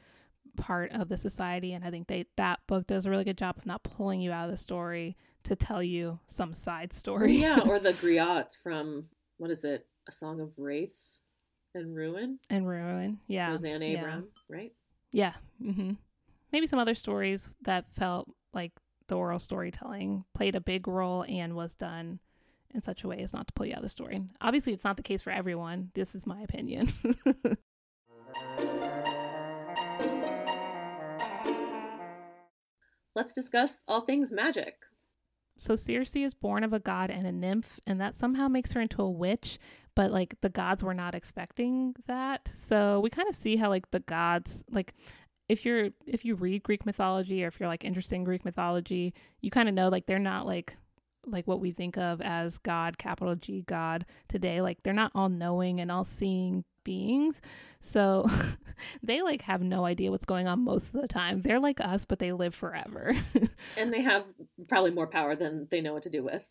part 0.56 0.92
of 0.92 1.10
the 1.10 1.18
society, 1.18 1.74
and 1.74 1.84
I 1.84 1.90
think 1.90 2.06
they 2.06 2.24
that 2.36 2.60
book 2.66 2.86
does 2.86 3.04
a 3.04 3.10
really 3.10 3.24
good 3.24 3.38
job 3.38 3.58
of 3.58 3.66
not 3.66 3.82
pulling 3.82 4.22
you 4.22 4.32
out 4.32 4.46
of 4.46 4.50
the 4.50 4.56
story 4.56 5.16
to 5.44 5.56
tell 5.56 5.82
you 5.82 6.18
some 6.26 6.54
side 6.54 6.94
story. 6.94 7.36
yeah, 7.36 7.60
or 7.66 7.78
the 7.80 7.92
griot 7.92 8.46
from 8.62 9.04
what 9.36 9.50
is 9.50 9.64
it? 9.64 9.86
A 10.08 10.12
Song 10.12 10.40
of 10.40 10.52
Wraiths. 10.56 11.20
and 11.74 11.94
Ruin. 11.94 12.38
And 12.48 12.66
Ruin, 12.66 13.18
yeah. 13.26 13.50
Roseanne 13.50 13.82
A. 13.82 13.96
Brown, 13.96 14.24
yeah. 14.48 14.56
right? 14.56 14.72
Yeah. 15.12 15.34
Mm-hmm. 15.62 15.92
Maybe 16.52 16.66
some 16.66 16.78
other 16.78 16.94
stories 16.94 17.50
that 17.62 17.86
felt 17.94 18.28
like 18.52 18.72
the 19.08 19.16
oral 19.16 19.38
storytelling 19.38 20.24
played 20.34 20.54
a 20.54 20.60
big 20.60 20.86
role 20.88 21.24
and 21.28 21.54
was 21.54 21.74
done 21.74 22.20
in 22.72 22.82
such 22.82 23.02
a 23.04 23.08
way 23.08 23.20
as 23.20 23.32
not 23.34 23.46
to 23.48 23.52
pull 23.52 23.66
you 23.66 23.72
out 23.72 23.78
of 23.78 23.84
the 23.84 23.88
story. 23.88 24.24
Obviously, 24.40 24.72
it's 24.72 24.84
not 24.84 24.96
the 24.96 25.02
case 25.02 25.22
for 25.22 25.30
everyone. 25.30 25.90
This 25.94 26.14
is 26.14 26.26
my 26.26 26.40
opinion. 26.42 26.92
Let's 33.16 33.34
discuss 33.34 33.82
all 33.88 34.02
things 34.02 34.30
magic. 34.30 34.74
So 35.60 35.76
Circe 35.76 36.16
is 36.16 36.32
born 36.32 36.64
of 36.64 36.72
a 36.72 36.80
god 36.80 37.10
and 37.10 37.26
a 37.26 37.32
nymph, 37.32 37.78
and 37.86 38.00
that 38.00 38.14
somehow 38.14 38.48
makes 38.48 38.72
her 38.72 38.80
into 38.80 39.02
a 39.02 39.10
witch, 39.10 39.58
but 39.94 40.10
like 40.10 40.40
the 40.40 40.48
gods 40.48 40.82
were 40.82 40.94
not 40.94 41.14
expecting 41.14 41.94
that. 42.06 42.48
So 42.54 42.98
we 43.00 43.10
kind 43.10 43.28
of 43.28 43.34
see 43.34 43.56
how 43.56 43.68
like 43.68 43.90
the 43.90 44.00
gods 44.00 44.64
like 44.70 44.94
if 45.50 45.66
you're 45.66 45.90
if 46.06 46.24
you 46.24 46.34
read 46.34 46.62
Greek 46.62 46.86
mythology 46.86 47.44
or 47.44 47.48
if 47.48 47.60
you're 47.60 47.68
like 47.68 47.84
interested 47.84 48.14
in 48.14 48.24
Greek 48.24 48.42
mythology, 48.42 49.12
you 49.42 49.50
kind 49.50 49.68
of 49.68 49.74
know 49.74 49.90
like 49.90 50.06
they're 50.06 50.18
not 50.18 50.46
like 50.46 50.78
like 51.30 51.46
what 51.46 51.60
we 51.60 51.72
think 51.72 51.96
of 51.96 52.20
as 52.20 52.58
God, 52.58 52.98
capital 52.98 53.34
G 53.34 53.62
God 53.62 54.06
today. 54.28 54.60
Like 54.60 54.82
they're 54.82 54.92
not 54.92 55.12
all 55.14 55.28
knowing 55.28 55.80
and 55.80 55.90
all 55.90 56.04
seeing 56.04 56.64
beings. 56.84 57.36
So 57.80 58.28
they 59.02 59.22
like 59.22 59.42
have 59.42 59.62
no 59.62 59.84
idea 59.84 60.10
what's 60.10 60.24
going 60.24 60.46
on 60.46 60.64
most 60.64 60.94
of 60.94 61.00
the 61.00 61.08
time. 61.08 61.42
They're 61.42 61.60
like 61.60 61.80
us, 61.80 62.04
but 62.04 62.18
they 62.18 62.32
live 62.32 62.54
forever. 62.54 63.14
and 63.76 63.92
they 63.92 64.02
have 64.02 64.24
probably 64.68 64.90
more 64.90 65.06
power 65.06 65.34
than 65.36 65.68
they 65.70 65.80
know 65.80 65.92
what 65.92 66.02
to 66.04 66.10
do 66.10 66.22
with. 66.22 66.46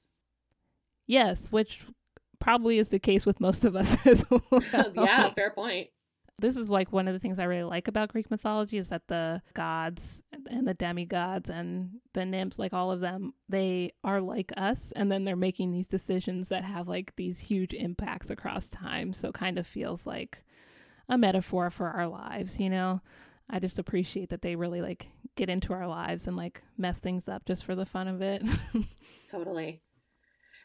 Yes, 1.07 1.51
which 1.51 1.81
probably 2.39 2.77
is 2.77 2.89
the 2.89 2.99
case 2.99 3.25
with 3.25 3.39
most 3.39 3.65
of 3.65 3.75
us 3.75 4.05
as 4.05 4.25
well. 4.29 4.63
yeah, 4.95 5.29
fair 5.33 5.51
point. 5.51 5.89
This 6.39 6.57
is 6.57 6.69
like 6.69 6.91
one 6.91 7.07
of 7.07 7.13
the 7.13 7.19
things 7.19 7.39
I 7.39 7.45
really 7.45 7.63
like 7.63 7.87
about 7.87 8.09
Greek 8.09 8.31
mythology 8.31 8.77
is 8.77 8.89
that 8.89 9.07
the 9.07 9.41
gods 9.53 10.21
and 10.49 10.67
the 10.67 10.73
demigods 10.73 11.49
and 11.49 11.99
the 12.13 12.25
nymphs, 12.25 12.59
like 12.59 12.73
all 12.73 12.91
of 12.91 12.99
them, 12.99 13.33
they 13.47 13.93
are 14.03 14.21
like 14.21 14.51
us. 14.57 14.91
And 14.95 15.11
then 15.11 15.23
they're 15.23 15.35
making 15.35 15.71
these 15.71 15.87
decisions 15.87 16.49
that 16.49 16.63
have 16.63 16.87
like 16.87 17.15
these 17.15 17.39
huge 17.39 17.73
impacts 17.73 18.29
across 18.29 18.69
time. 18.69 19.13
So 19.13 19.31
kind 19.31 19.57
of 19.57 19.67
feels 19.67 20.07
like 20.07 20.43
a 21.07 21.17
metaphor 21.17 21.69
for 21.69 21.89
our 21.89 22.07
lives, 22.07 22.59
you 22.59 22.69
know? 22.69 23.01
I 23.49 23.59
just 23.59 23.79
appreciate 23.79 24.29
that 24.29 24.43
they 24.43 24.55
really 24.55 24.81
like 24.81 25.09
get 25.35 25.49
into 25.49 25.73
our 25.73 25.87
lives 25.87 26.27
and 26.27 26.37
like 26.37 26.63
mess 26.77 26.99
things 26.99 27.27
up 27.27 27.45
just 27.45 27.65
for 27.65 27.75
the 27.75 27.85
fun 27.85 28.07
of 28.07 28.21
it. 28.21 28.43
totally. 29.27 29.81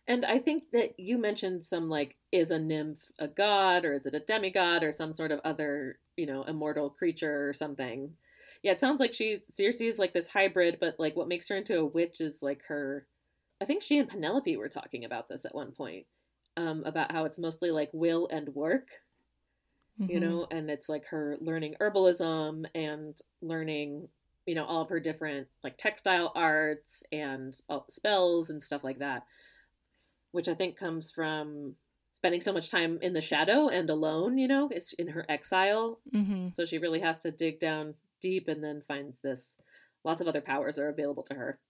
And 0.06 0.24
I 0.24 0.38
think 0.38 0.70
that 0.72 0.98
you 0.98 1.16
mentioned 1.16 1.62
some 1.62 1.88
like, 1.88 2.16
is 2.30 2.50
a 2.50 2.58
nymph 2.58 3.10
a 3.18 3.28
god 3.28 3.84
or 3.84 3.94
is 3.94 4.06
it 4.06 4.14
a 4.14 4.20
demigod 4.20 4.82
or 4.82 4.92
some 4.92 5.12
sort 5.12 5.32
of 5.32 5.40
other, 5.44 5.98
you 6.16 6.26
know, 6.26 6.42
immortal 6.42 6.90
creature 6.90 7.48
or 7.48 7.52
something? 7.52 8.12
Yeah, 8.62 8.72
it 8.72 8.80
sounds 8.80 9.00
like 9.00 9.14
she's 9.14 9.54
Circe 9.54 9.80
is 9.80 9.98
like 9.98 10.12
this 10.12 10.28
hybrid, 10.28 10.78
but 10.80 10.96
like 10.98 11.16
what 11.16 11.28
makes 11.28 11.48
her 11.48 11.56
into 11.56 11.78
a 11.78 11.86
witch 11.86 12.20
is 12.20 12.42
like 12.42 12.62
her. 12.68 13.06
I 13.60 13.64
think 13.64 13.82
she 13.82 13.98
and 13.98 14.08
Penelope 14.08 14.56
were 14.56 14.68
talking 14.68 15.04
about 15.04 15.28
this 15.28 15.44
at 15.44 15.54
one 15.54 15.72
point, 15.72 16.06
um, 16.56 16.82
about 16.84 17.12
how 17.12 17.24
it's 17.24 17.38
mostly 17.38 17.70
like 17.70 17.90
will 17.92 18.28
and 18.28 18.48
work, 18.50 18.88
mm-hmm. 19.98 20.10
you 20.10 20.20
know, 20.20 20.46
and 20.50 20.70
it's 20.70 20.88
like 20.88 21.06
her 21.06 21.38
learning 21.40 21.76
herbalism 21.80 22.66
and 22.74 23.18
learning, 23.40 24.08
you 24.44 24.54
know, 24.54 24.64
all 24.64 24.82
of 24.82 24.90
her 24.90 25.00
different 25.00 25.46
like 25.62 25.78
textile 25.78 26.32
arts 26.34 27.02
and 27.10 27.58
uh, 27.70 27.80
spells 27.88 28.50
and 28.50 28.62
stuff 28.62 28.84
like 28.84 28.98
that 28.98 29.22
which 30.34 30.48
I 30.48 30.54
think 30.54 30.76
comes 30.76 31.12
from 31.12 31.76
spending 32.12 32.40
so 32.40 32.52
much 32.52 32.68
time 32.68 32.98
in 33.00 33.12
the 33.12 33.20
shadow 33.20 33.68
and 33.68 33.88
alone, 33.88 34.36
you 34.36 34.48
know, 34.48 34.68
it's 34.72 34.92
in 34.94 35.06
her 35.06 35.24
exile. 35.28 36.00
Mm-hmm. 36.12 36.48
So 36.54 36.66
she 36.66 36.78
really 36.78 36.98
has 36.98 37.22
to 37.22 37.30
dig 37.30 37.60
down 37.60 37.94
deep 38.20 38.48
and 38.48 38.62
then 38.62 38.82
finds 38.82 39.20
this. 39.20 39.54
Lots 40.02 40.20
of 40.20 40.26
other 40.26 40.40
powers 40.40 40.76
are 40.76 40.88
available 40.88 41.22
to 41.22 41.34
her. 41.34 41.60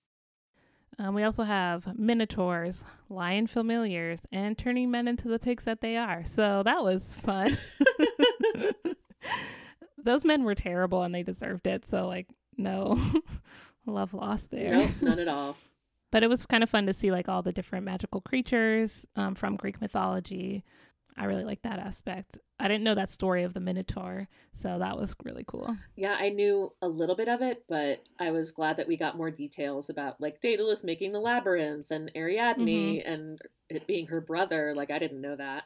Um, 0.98 1.14
we 1.14 1.24
also 1.24 1.42
have 1.42 1.98
minotaurs, 1.98 2.84
lion 3.10 3.48
familiars, 3.48 4.22
and 4.32 4.56
turning 4.56 4.90
men 4.90 5.08
into 5.08 5.28
the 5.28 5.38
pigs 5.38 5.64
that 5.64 5.82
they 5.82 5.98
are. 5.98 6.24
So 6.24 6.62
that 6.62 6.82
was 6.82 7.16
fun. 7.16 7.58
Those 10.02 10.24
men 10.24 10.42
were 10.42 10.54
terrible 10.54 11.02
and 11.02 11.14
they 11.14 11.22
deserved 11.22 11.66
it. 11.66 11.86
So, 11.86 12.06
like, 12.06 12.28
no 12.56 12.98
love 13.86 14.14
lost 14.14 14.50
there. 14.50 14.70
Nope, 14.70 14.90
none 15.02 15.18
at 15.18 15.28
all 15.28 15.54
but 16.14 16.22
it 16.22 16.28
was 16.30 16.46
kind 16.46 16.62
of 16.62 16.70
fun 16.70 16.86
to 16.86 16.94
see 16.94 17.10
like 17.10 17.28
all 17.28 17.42
the 17.42 17.50
different 17.50 17.84
magical 17.84 18.20
creatures 18.20 19.04
um, 19.16 19.34
from 19.34 19.56
Greek 19.56 19.80
mythology. 19.80 20.62
I 21.16 21.24
really 21.24 21.42
like 21.42 21.62
that 21.62 21.80
aspect. 21.80 22.38
I 22.60 22.68
didn't 22.68 22.84
know 22.84 22.94
that 22.94 23.10
story 23.10 23.42
of 23.42 23.52
the 23.52 23.58
Minotaur, 23.58 24.28
so 24.52 24.78
that 24.78 24.96
was 24.96 25.16
really 25.24 25.42
cool. 25.44 25.76
Yeah, 25.96 26.16
I 26.16 26.28
knew 26.28 26.72
a 26.80 26.86
little 26.86 27.16
bit 27.16 27.28
of 27.28 27.42
it, 27.42 27.64
but 27.68 28.04
I 28.16 28.30
was 28.30 28.52
glad 28.52 28.76
that 28.76 28.86
we 28.86 28.96
got 28.96 29.16
more 29.16 29.32
details 29.32 29.90
about 29.90 30.20
like 30.20 30.40
Daedalus 30.40 30.84
making 30.84 31.10
the 31.10 31.18
labyrinth 31.18 31.90
and 31.90 32.12
Ariadne 32.14 32.64
mm-hmm. 32.64 33.12
and 33.12 33.40
it 33.68 33.88
being 33.88 34.06
her 34.06 34.20
brother. 34.20 34.72
Like 34.76 34.92
I 34.92 35.00
didn't 35.00 35.20
know 35.20 35.34
that. 35.34 35.64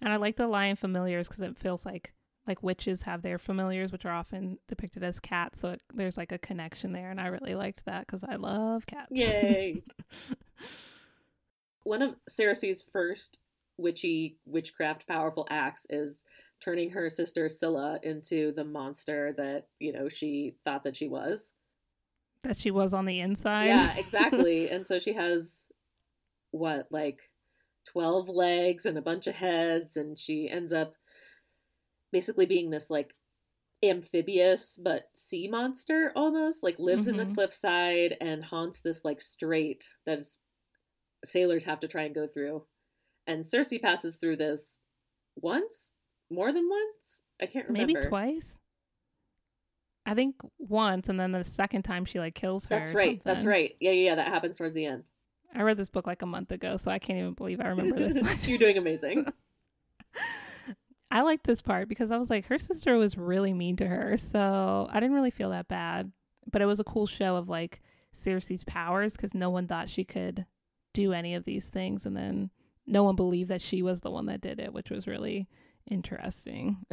And 0.00 0.10
I 0.10 0.16
like 0.16 0.36
the 0.36 0.48
lion 0.48 0.76
familiars 0.76 1.28
because 1.28 1.44
it 1.44 1.58
feels 1.58 1.84
like 1.84 2.14
like 2.46 2.62
witches 2.62 3.02
have 3.02 3.22
their 3.22 3.38
familiars, 3.38 3.92
which 3.92 4.04
are 4.04 4.12
often 4.12 4.58
depicted 4.68 5.02
as 5.02 5.20
cats. 5.20 5.60
So 5.60 5.70
it, 5.70 5.82
there's 5.94 6.16
like 6.16 6.32
a 6.32 6.38
connection 6.38 6.92
there, 6.92 7.10
and 7.10 7.20
I 7.20 7.26
really 7.26 7.54
liked 7.54 7.84
that 7.84 8.06
because 8.06 8.24
I 8.24 8.36
love 8.36 8.86
cats. 8.86 9.10
Yay! 9.10 9.82
One 11.84 12.02
of 12.02 12.16
Circe's 12.28 12.82
first 12.82 13.38
witchy 13.78 14.36
witchcraft 14.44 15.06
powerful 15.08 15.46
acts 15.50 15.86
is 15.88 16.24
turning 16.62 16.90
her 16.90 17.08
sister 17.08 17.48
Scylla 17.48 17.98
into 18.02 18.52
the 18.52 18.64
monster 18.64 19.32
that 19.36 19.66
you 19.78 19.92
know 19.92 20.08
she 20.08 20.54
thought 20.64 20.84
that 20.84 20.96
she 20.96 21.08
was. 21.08 21.52
That 22.42 22.58
she 22.58 22.70
was 22.70 22.92
on 22.92 23.04
the 23.04 23.20
inside. 23.20 23.66
Yeah, 23.66 23.94
exactly. 23.96 24.68
and 24.70 24.86
so 24.86 24.98
she 24.98 25.12
has 25.12 25.64
what 26.52 26.88
like 26.90 27.20
12 27.86 28.28
legs 28.28 28.86
and 28.86 28.98
a 28.98 29.02
bunch 29.02 29.26
of 29.26 29.36
heads 29.36 29.96
and 29.96 30.18
she 30.18 30.48
ends 30.48 30.72
up 30.72 30.94
basically 32.12 32.46
being 32.46 32.70
this 32.70 32.90
like 32.90 33.14
amphibious 33.82 34.78
but 34.82 35.08
sea 35.14 35.48
monster 35.48 36.12
almost 36.14 36.62
like 36.62 36.78
lives 36.78 37.04
mm-hmm. 37.04 37.12
in 37.12 37.16
the 37.16 37.24
mm-hmm. 37.24 37.34
cliffside 37.34 38.16
and 38.20 38.44
haunts 38.44 38.80
this 38.80 39.00
like 39.04 39.20
strait 39.20 39.90
that 40.06 40.18
is, 40.18 40.40
sailors 41.24 41.64
have 41.64 41.80
to 41.80 41.88
try 41.88 42.02
and 42.02 42.14
go 42.14 42.26
through. 42.26 42.64
And 43.26 43.46
Circe 43.46 43.72
passes 43.80 44.16
through 44.16 44.36
this 44.36 44.84
once? 45.36 45.92
More 46.30 46.52
than 46.52 46.68
once? 46.68 47.22
I 47.40 47.46
can't 47.46 47.68
remember. 47.68 47.94
maybe 47.94 48.06
twice? 48.06 48.58
I 50.06 50.14
think 50.14 50.36
once 50.58 51.08
and 51.08 51.20
then 51.20 51.32
the 51.32 51.44
second 51.44 51.82
time 51.82 52.04
she 52.04 52.18
like 52.18 52.34
kills 52.34 52.66
her 52.66 52.76
that's 52.76 52.92
right 52.92 53.22
that's 53.24 53.44
right. 53.44 53.76
Yeah, 53.80 53.92
yeah 53.92 54.10
yeah 54.10 54.14
that 54.16 54.28
happens 54.28 54.58
towards 54.58 54.74
the 54.74 54.86
end. 54.86 55.10
I 55.54 55.62
read 55.62 55.76
this 55.76 55.90
book 55.90 56.06
like 56.06 56.22
a 56.22 56.26
month 56.26 56.52
ago 56.52 56.76
so 56.76 56.90
I 56.90 56.98
can't 56.98 57.18
even 57.18 57.34
believe 57.34 57.60
I 57.60 57.68
remember 57.68 57.96
this 57.96 58.48
you're 58.48 58.58
doing 58.58 58.76
amazing 58.76 59.26
I 61.10 61.22
liked 61.22 61.44
this 61.44 61.60
part 61.60 61.88
because 61.88 62.10
I 62.10 62.18
was 62.18 62.30
like, 62.30 62.46
her 62.46 62.58
sister 62.58 62.96
was 62.96 63.18
really 63.18 63.52
mean 63.52 63.76
to 63.76 63.86
her. 63.86 64.16
So 64.16 64.88
I 64.90 65.00
didn't 65.00 65.16
really 65.16 65.30
feel 65.32 65.50
that 65.50 65.68
bad. 65.68 66.12
But 66.50 66.62
it 66.62 66.66
was 66.66 66.80
a 66.80 66.84
cool 66.84 67.06
show 67.06 67.36
of 67.36 67.48
like 67.48 67.80
Circe's 68.12 68.64
powers 68.64 69.14
because 69.14 69.34
no 69.34 69.50
one 69.50 69.66
thought 69.66 69.88
she 69.88 70.04
could 70.04 70.46
do 70.92 71.12
any 71.12 71.34
of 71.34 71.44
these 71.44 71.68
things. 71.68 72.06
And 72.06 72.16
then 72.16 72.50
no 72.86 73.02
one 73.02 73.16
believed 73.16 73.50
that 73.50 73.60
she 73.60 73.82
was 73.82 74.00
the 74.00 74.10
one 74.10 74.26
that 74.26 74.40
did 74.40 74.60
it, 74.60 74.72
which 74.72 74.90
was 74.90 75.06
really 75.06 75.48
interesting. 75.90 76.78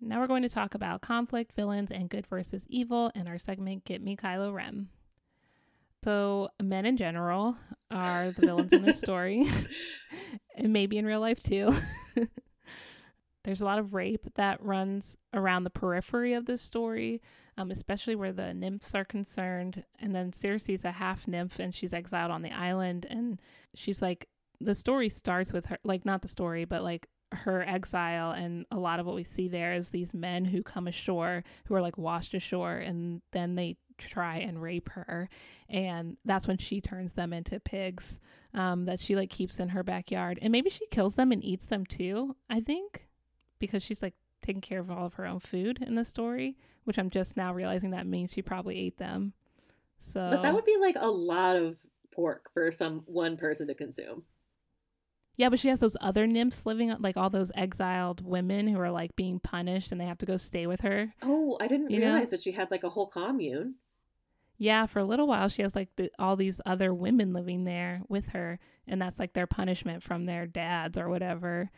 now 0.00 0.20
we're 0.20 0.26
going 0.26 0.42
to 0.42 0.48
talk 0.48 0.74
about 0.74 1.00
conflict, 1.00 1.52
villains, 1.54 1.90
and 1.90 2.10
good 2.10 2.26
versus 2.26 2.66
evil 2.68 3.10
in 3.14 3.26
our 3.26 3.38
segment 3.38 3.84
Get 3.84 4.02
Me 4.02 4.14
Kylo 4.16 4.52
Ren. 4.54 4.88
So, 6.02 6.48
men 6.62 6.86
in 6.86 6.96
general 6.96 7.56
are 7.90 8.30
the 8.30 8.40
villains 8.46 8.72
in 8.72 8.82
this 8.82 8.98
story, 8.98 9.46
and 10.54 10.72
maybe 10.72 10.96
in 10.96 11.04
real 11.04 11.20
life 11.20 11.42
too. 11.42 11.74
There's 13.44 13.60
a 13.62 13.64
lot 13.64 13.78
of 13.78 13.94
rape 13.94 14.26
that 14.34 14.62
runs 14.62 15.16
around 15.32 15.64
the 15.64 15.70
periphery 15.70 16.34
of 16.34 16.46
this 16.46 16.62
story, 16.62 17.22
um, 17.56 17.70
especially 17.70 18.14
where 18.14 18.32
the 18.32 18.52
nymphs 18.52 18.94
are 18.94 19.04
concerned. 19.04 19.84
And 19.98 20.14
then 20.14 20.32
Circe's 20.32 20.84
a 20.84 20.92
half 20.92 21.26
nymph 21.26 21.58
and 21.58 21.74
she's 21.74 21.94
exiled 21.94 22.30
on 22.30 22.42
the 22.42 22.52
island. 22.52 23.06
And 23.08 23.40
she's 23.74 24.02
like, 24.02 24.28
the 24.60 24.74
story 24.74 25.08
starts 25.08 25.54
with 25.54 25.66
her, 25.66 25.78
like, 25.84 26.04
not 26.04 26.20
the 26.20 26.28
story, 26.28 26.66
but 26.66 26.82
like 26.82 27.08
her 27.32 27.62
exile. 27.62 28.32
And 28.32 28.66
a 28.70 28.78
lot 28.78 29.00
of 29.00 29.06
what 29.06 29.14
we 29.14 29.24
see 29.24 29.48
there 29.48 29.72
is 29.72 29.88
these 29.88 30.12
men 30.12 30.44
who 30.44 30.62
come 30.62 30.86
ashore 30.86 31.42
who 31.64 31.74
are 31.74 31.82
like 31.82 31.96
washed 31.96 32.34
ashore 32.34 32.76
and 32.76 33.22
then 33.32 33.54
they 33.54 33.76
try 34.08 34.36
and 34.36 34.62
rape 34.62 34.88
her 34.90 35.28
and 35.68 36.16
that's 36.24 36.46
when 36.46 36.58
she 36.58 36.80
turns 36.80 37.12
them 37.12 37.32
into 37.32 37.60
pigs 37.60 38.20
um, 38.54 38.84
that 38.86 39.00
she 39.00 39.14
like 39.14 39.30
keeps 39.30 39.60
in 39.60 39.68
her 39.70 39.82
backyard 39.82 40.38
and 40.42 40.52
maybe 40.52 40.70
she 40.70 40.86
kills 40.86 41.14
them 41.14 41.32
and 41.32 41.44
eats 41.44 41.66
them 41.66 41.84
too 41.86 42.34
i 42.48 42.60
think 42.60 43.06
because 43.58 43.82
she's 43.82 44.02
like 44.02 44.14
taking 44.42 44.62
care 44.62 44.80
of 44.80 44.90
all 44.90 45.06
of 45.06 45.14
her 45.14 45.26
own 45.26 45.40
food 45.40 45.82
in 45.86 45.94
the 45.94 46.04
story 46.04 46.56
which 46.84 46.98
i'm 46.98 47.10
just 47.10 47.36
now 47.36 47.52
realizing 47.52 47.90
that 47.90 48.06
means 48.06 48.32
she 48.32 48.42
probably 48.42 48.78
ate 48.78 48.98
them 48.98 49.32
so 49.98 50.30
but 50.30 50.42
that 50.42 50.54
would 50.54 50.64
be 50.64 50.76
like 50.80 50.96
a 50.98 51.10
lot 51.10 51.56
of 51.56 51.76
pork 52.10 52.50
for 52.52 52.70
some 52.70 53.02
one 53.06 53.36
person 53.36 53.66
to 53.68 53.74
consume. 53.74 54.24
Yeah, 55.36 55.48
but 55.48 55.58
she 55.58 55.68
has 55.68 55.80
those 55.80 55.96
other 56.00 56.26
nymphs 56.26 56.66
living, 56.66 56.94
like 56.98 57.16
all 57.16 57.30
those 57.30 57.50
exiled 57.54 58.24
women 58.24 58.68
who 58.68 58.78
are 58.78 58.90
like 58.90 59.16
being 59.16 59.40
punished 59.40 59.90
and 59.90 59.98
they 60.00 60.04
have 60.04 60.18
to 60.18 60.26
go 60.26 60.36
stay 60.36 60.66
with 60.66 60.82
her. 60.82 61.14
Oh, 61.22 61.56
I 61.60 61.66
didn't 61.66 61.90
you 61.90 62.00
realize 62.00 62.24
know? 62.24 62.30
that 62.30 62.42
she 62.42 62.52
had 62.52 62.70
like 62.70 62.84
a 62.84 62.90
whole 62.90 63.06
commune. 63.06 63.76
Yeah, 64.60 64.84
for 64.84 64.98
a 64.98 65.04
little 65.06 65.26
while 65.26 65.48
she 65.48 65.62
has 65.62 65.74
like 65.74 65.88
the, 65.96 66.10
all 66.18 66.36
these 66.36 66.60
other 66.66 66.92
women 66.92 67.32
living 67.32 67.64
there 67.64 68.02
with 68.10 68.28
her, 68.28 68.58
and 68.86 69.00
that's 69.00 69.18
like 69.18 69.32
their 69.32 69.46
punishment 69.46 70.02
from 70.02 70.26
their 70.26 70.46
dads 70.46 70.98
or 70.98 71.08
whatever, 71.08 71.70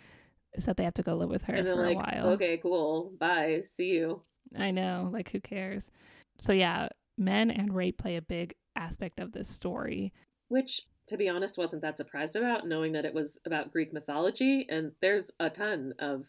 is 0.55 0.65
that 0.65 0.77
they 0.77 0.83
have 0.83 0.95
to 0.95 1.05
go 1.05 1.15
live 1.15 1.29
with 1.29 1.45
her 1.45 1.63
for 1.63 1.77
like, 1.77 1.95
a 1.95 1.99
while. 1.99 2.29
Okay, 2.31 2.57
cool. 2.57 3.13
Bye. 3.21 3.61
See 3.63 3.91
you. 3.91 4.23
I 4.59 4.73
know. 4.73 5.09
Like, 5.13 5.31
who 5.31 5.41
cares? 5.41 5.93
So 6.39 6.53
yeah, 6.53 6.89
men 7.17 7.53
and 7.53 7.73
rape 7.73 7.99
play 7.99 8.17
a 8.17 8.23
big 8.23 8.55
aspect 8.75 9.21
of 9.21 9.31
this 9.31 9.49
story. 9.49 10.13
Which 10.49 10.83
to 11.07 11.17
be 11.17 11.29
honest, 11.29 11.59
wasn't 11.59 11.83
that 11.83 11.97
surprised 11.97 12.35
about, 12.35 12.67
knowing 12.67 12.93
that 12.93 13.05
it 13.05 13.15
was 13.15 13.39
about 13.47 13.73
Greek 13.73 13.93
mythology. 13.93 14.67
And 14.69 14.91
there's 15.01 15.31
a 15.39 15.51
ton 15.51 15.95
of 16.01 16.27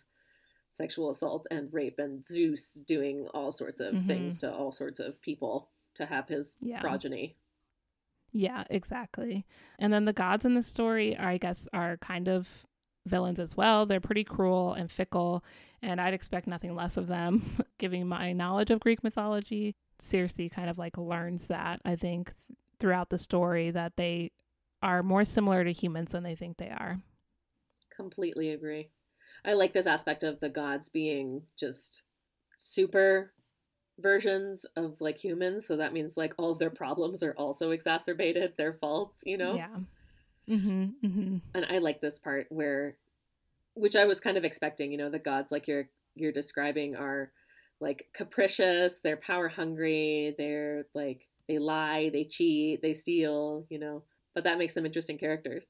sexual 0.73 1.09
assault 1.09 1.47
and 1.49 1.73
rape, 1.73 1.97
and 1.97 2.23
Zeus 2.23 2.77
doing 2.85 3.27
all 3.33 3.51
sorts 3.51 3.79
of 3.79 3.95
mm-hmm. 3.95 4.07
things 4.07 4.37
to 4.39 4.53
all 4.53 4.71
sorts 4.71 4.99
of 4.99 5.19
people 5.19 5.69
to 5.95 6.05
have 6.05 6.27
his 6.27 6.57
yeah. 6.61 6.81
progeny. 6.81 7.35
Yeah, 8.31 8.63
exactly. 8.69 9.45
And 9.77 9.93
then 9.93 10.05
the 10.05 10.13
gods 10.13 10.43
in 10.43 10.55
the 10.55 10.63
story, 10.63 11.15
are, 11.17 11.29
I 11.29 11.37
guess, 11.37 11.67
are 11.71 11.97
kind 11.97 12.27
of 12.27 12.65
villains 13.05 13.39
as 13.39 13.55
well. 13.55 13.85
They're 13.85 13.99
pretty 13.99 14.23
cruel 14.23 14.73
and 14.73 14.91
fickle, 14.91 15.43
and 15.81 16.01
I'd 16.01 16.13
expect 16.15 16.47
nothing 16.47 16.75
less 16.75 16.97
of 16.97 17.07
them. 17.07 17.43
Giving 17.77 18.07
my 18.07 18.33
knowledge 18.33 18.71
of 18.71 18.79
Greek 18.79 19.03
mythology, 19.03 19.75
Circe 19.99 20.35
kind 20.51 20.69
of 20.69 20.77
like 20.77 20.97
learns 20.97 21.47
that, 21.47 21.79
I 21.85 21.95
think, 21.95 22.33
throughout 22.79 23.09
the 23.09 23.19
story, 23.19 23.71
that 23.71 23.95
they 23.95 24.31
are 24.81 25.03
more 25.03 25.23
similar 25.23 25.63
to 25.63 25.71
humans 25.71 26.11
than 26.11 26.23
they 26.23 26.35
think 26.35 26.57
they 26.57 26.69
are. 26.69 26.99
Completely 27.95 28.49
agree. 28.49 28.89
I 29.45 29.53
like 29.53 29.73
this 29.73 29.87
aspect 29.87 30.23
of 30.23 30.39
the 30.39 30.49
gods 30.49 30.89
being 30.89 31.43
just 31.57 32.03
super 32.55 33.33
versions 33.99 34.65
of 34.75 34.99
like 35.01 35.17
humans. 35.17 35.67
So 35.67 35.77
that 35.77 35.93
means 35.93 36.17
like 36.17 36.33
all 36.37 36.51
of 36.51 36.59
their 36.59 36.69
problems 36.69 37.23
are 37.23 37.33
also 37.33 37.71
exacerbated, 37.71 38.53
their 38.57 38.73
faults, 38.73 39.23
you 39.25 39.37
know? 39.37 39.55
Yeah. 39.55 39.75
Mm-hmm, 40.49 40.83
mm-hmm. 41.05 41.37
And 41.53 41.65
I 41.69 41.77
like 41.77 42.01
this 42.01 42.19
part 42.19 42.47
where, 42.49 42.97
which 43.75 43.95
I 43.95 44.05
was 44.05 44.19
kind 44.19 44.37
of 44.37 44.43
expecting, 44.43 44.91
you 44.91 44.97
know, 44.97 45.09
the 45.09 45.19
gods 45.19 45.51
like 45.51 45.67
you're 45.67 45.89
you're 46.15 46.31
describing 46.31 46.95
are 46.95 47.31
like 47.79 48.07
capricious, 48.13 48.99
they're 48.99 49.17
power 49.17 49.47
hungry, 49.47 50.35
they're 50.37 50.85
like 50.93 51.27
they 51.47 51.59
lie, 51.59 52.09
they 52.11 52.23
cheat, 52.23 52.81
they 52.81 52.93
steal, 52.93 53.65
you 53.69 53.79
know 53.79 54.03
but 54.33 54.43
that 54.45 54.57
makes 54.57 54.73
them 54.73 54.85
interesting 54.85 55.17
characters. 55.17 55.67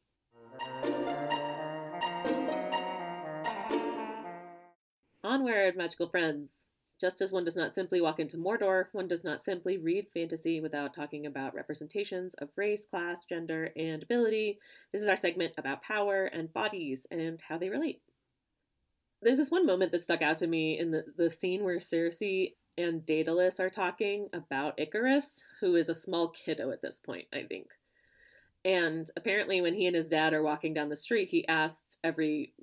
Onward, 5.23 5.75
magical 5.75 6.07
friends! 6.09 6.53
Just 6.99 7.21
as 7.21 7.31
one 7.31 7.43
does 7.43 7.55
not 7.55 7.75
simply 7.75 7.99
walk 8.01 8.19
into 8.19 8.37
Mordor, 8.37 8.85
one 8.93 9.07
does 9.07 9.23
not 9.23 9.43
simply 9.43 9.77
read 9.77 10.07
fantasy 10.13 10.61
without 10.61 10.93
talking 10.93 11.25
about 11.25 11.55
representations 11.55 12.33
of 12.35 12.49
race, 12.55 12.85
class, 12.85 13.25
gender, 13.25 13.71
and 13.75 14.03
ability. 14.03 14.59
This 14.91 15.01
is 15.01 15.07
our 15.07 15.17
segment 15.17 15.53
about 15.57 15.81
power 15.81 16.25
and 16.25 16.53
bodies 16.53 17.05
and 17.11 17.41
how 17.41 17.57
they 17.57 17.69
relate. 17.69 18.01
There's 19.21 19.37
this 19.37 19.51
one 19.51 19.65
moment 19.65 19.91
that 19.91 20.03
stuck 20.03 20.21
out 20.21 20.37
to 20.37 20.47
me 20.47 20.79
in 20.79 20.91
the, 20.91 21.03
the 21.17 21.29
scene 21.29 21.63
where 21.63 21.79
Circe 21.79 22.21
and 22.77 23.05
Daedalus 23.05 23.59
are 23.59 23.69
talking 23.69 24.29
about 24.33 24.79
Icarus, 24.79 25.43
who 25.59 25.75
is 25.75 25.89
a 25.89 25.95
small 25.95 26.29
kiddo 26.29 26.71
at 26.71 26.81
this 26.81 26.99
point, 26.99 27.27
I 27.33 27.43
think. 27.43 27.67
And 28.65 29.09
apparently, 29.17 29.61
when 29.61 29.73
he 29.73 29.87
and 29.87 29.95
his 29.95 30.09
dad 30.09 30.33
are 30.33 30.43
walking 30.43 30.73
down 30.73 30.89
the 30.89 30.95
street, 30.95 31.29
he 31.29 31.47
asks 31.47 31.97
every 32.03 32.53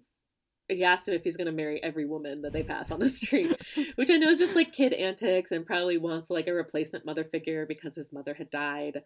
he 0.70 0.84
asks 0.84 1.08
him 1.08 1.14
if 1.14 1.24
he's 1.24 1.36
going 1.36 1.46
to 1.46 1.52
marry 1.52 1.82
every 1.82 2.04
woman 2.04 2.42
that 2.42 2.52
they 2.52 2.62
pass 2.62 2.90
on 2.90 3.00
the 3.00 3.08
street, 3.08 3.54
which 3.96 4.10
I 4.10 4.16
know 4.16 4.28
is 4.28 4.38
just 4.38 4.54
like 4.54 4.72
kid 4.72 4.92
antics 4.92 5.52
and 5.52 5.66
probably 5.66 5.98
wants 5.98 6.30
like 6.30 6.46
a 6.46 6.54
replacement 6.54 7.04
mother 7.04 7.24
figure 7.24 7.66
because 7.66 7.94
his 7.94 8.12
mother 8.12 8.34
had 8.34 8.50
died. 8.50 9.02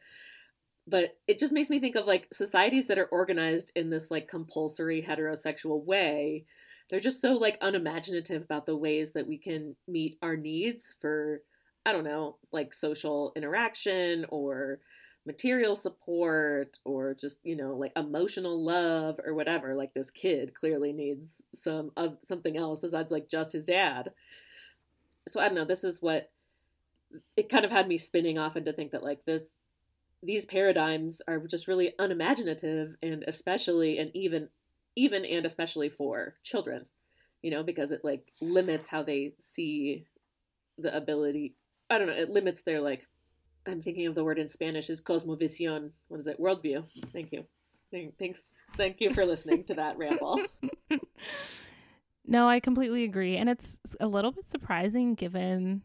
But 0.86 1.16
it 1.26 1.38
just 1.38 1.54
makes 1.54 1.70
me 1.70 1.80
think 1.80 1.96
of 1.96 2.06
like 2.06 2.28
societies 2.32 2.88
that 2.88 2.98
are 2.98 3.06
organized 3.06 3.72
in 3.74 3.90
this 3.90 4.10
like 4.10 4.28
compulsory 4.28 5.02
heterosexual 5.02 5.82
way. 5.84 6.44
They're 6.90 7.00
just 7.00 7.22
so 7.22 7.32
like 7.32 7.58
unimaginative 7.62 8.42
about 8.42 8.66
the 8.66 8.76
ways 8.76 9.12
that 9.12 9.26
we 9.26 9.38
can 9.38 9.76
meet 9.88 10.18
our 10.20 10.36
needs 10.36 10.94
for, 11.00 11.40
I 11.86 11.92
don't 11.92 12.04
know, 12.04 12.36
like 12.52 12.74
social 12.74 13.32
interaction 13.34 14.26
or 14.28 14.80
material 15.26 15.74
support 15.74 16.78
or 16.84 17.14
just 17.14 17.40
you 17.44 17.56
know 17.56 17.74
like 17.74 17.92
emotional 17.96 18.62
love 18.62 19.18
or 19.24 19.34
whatever 19.34 19.74
like 19.74 19.94
this 19.94 20.10
kid 20.10 20.54
clearly 20.54 20.92
needs 20.92 21.42
some 21.54 21.90
of 21.96 22.18
something 22.22 22.56
else 22.56 22.80
besides 22.80 23.10
like 23.10 23.28
just 23.28 23.52
his 23.52 23.66
dad. 23.66 24.12
So 25.26 25.40
i 25.40 25.46
don't 25.46 25.54
know 25.54 25.64
this 25.64 25.84
is 25.84 26.02
what 26.02 26.30
it 27.36 27.48
kind 27.48 27.64
of 27.64 27.70
had 27.70 27.88
me 27.88 27.96
spinning 27.96 28.38
off 28.38 28.56
into 28.56 28.72
think 28.72 28.90
that 28.92 29.02
like 29.02 29.24
this 29.24 29.54
these 30.22 30.46
paradigms 30.46 31.20
are 31.28 31.38
just 31.46 31.68
really 31.68 31.94
unimaginative 31.98 32.96
and 33.02 33.24
especially 33.26 33.98
and 33.98 34.10
even 34.14 34.48
even 34.96 35.24
and 35.24 35.44
especially 35.46 35.88
for 35.88 36.34
children 36.42 36.86
you 37.42 37.50
know 37.50 37.62
because 37.62 37.92
it 37.92 38.04
like 38.04 38.32
limits 38.40 38.88
how 38.88 39.02
they 39.02 39.34
see 39.40 40.06
the 40.78 40.94
ability 40.94 41.54
i 41.90 41.98
don't 41.98 42.06
know 42.06 42.14
it 42.14 42.30
limits 42.30 42.62
their 42.62 42.80
like 42.80 43.06
I'm 43.66 43.80
thinking 43.80 44.06
of 44.06 44.14
the 44.14 44.24
word 44.24 44.38
in 44.38 44.48
Spanish 44.48 44.90
is 44.90 45.00
cosmovisión. 45.00 45.90
What 46.08 46.20
is 46.20 46.26
it? 46.26 46.40
Worldview. 46.40 46.84
Thank 47.12 47.32
you. 47.32 47.44
Thanks. 48.18 48.52
Thank 48.76 49.00
you 49.00 49.12
for 49.12 49.24
listening 49.24 49.64
to 49.64 49.74
that 49.74 49.96
ramble. 49.96 50.40
No, 52.26 52.48
I 52.48 52.60
completely 52.60 53.04
agree. 53.04 53.36
And 53.36 53.50
it's 53.50 53.76
a 54.00 54.06
little 54.06 54.32
bit 54.32 54.46
surprising 54.46 55.14
given 55.14 55.82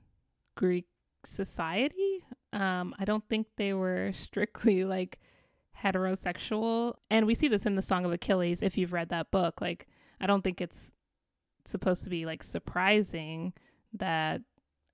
Greek 0.56 0.88
society. 1.26 2.24
Um, 2.54 2.96
I 2.98 3.06
don't 3.06 3.28
think 3.28 3.48
they 3.58 3.74
were 3.74 4.12
strictly 4.14 4.86
like 4.86 5.20
heterosexual. 5.84 6.96
And 7.10 7.26
we 7.26 7.36
see 7.36 7.50
this 7.50 7.66
in 7.66 7.76
the 7.76 7.82
Song 7.82 8.06
of 8.06 8.14
Achilles 8.14 8.62
if 8.62 8.78
you've 8.78 8.94
read 8.94 9.10
that 9.10 9.32
book. 9.32 9.60
Like, 9.60 9.88
I 10.22 10.28
don't 10.28 10.44
think 10.44 10.62
it's 10.62 10.92
supposed 11.66 12.06
to 12.06 12.10
be 12.10 12.26
like 12.26 12.42
surprising 12.42 13.54
that 13.94 14.42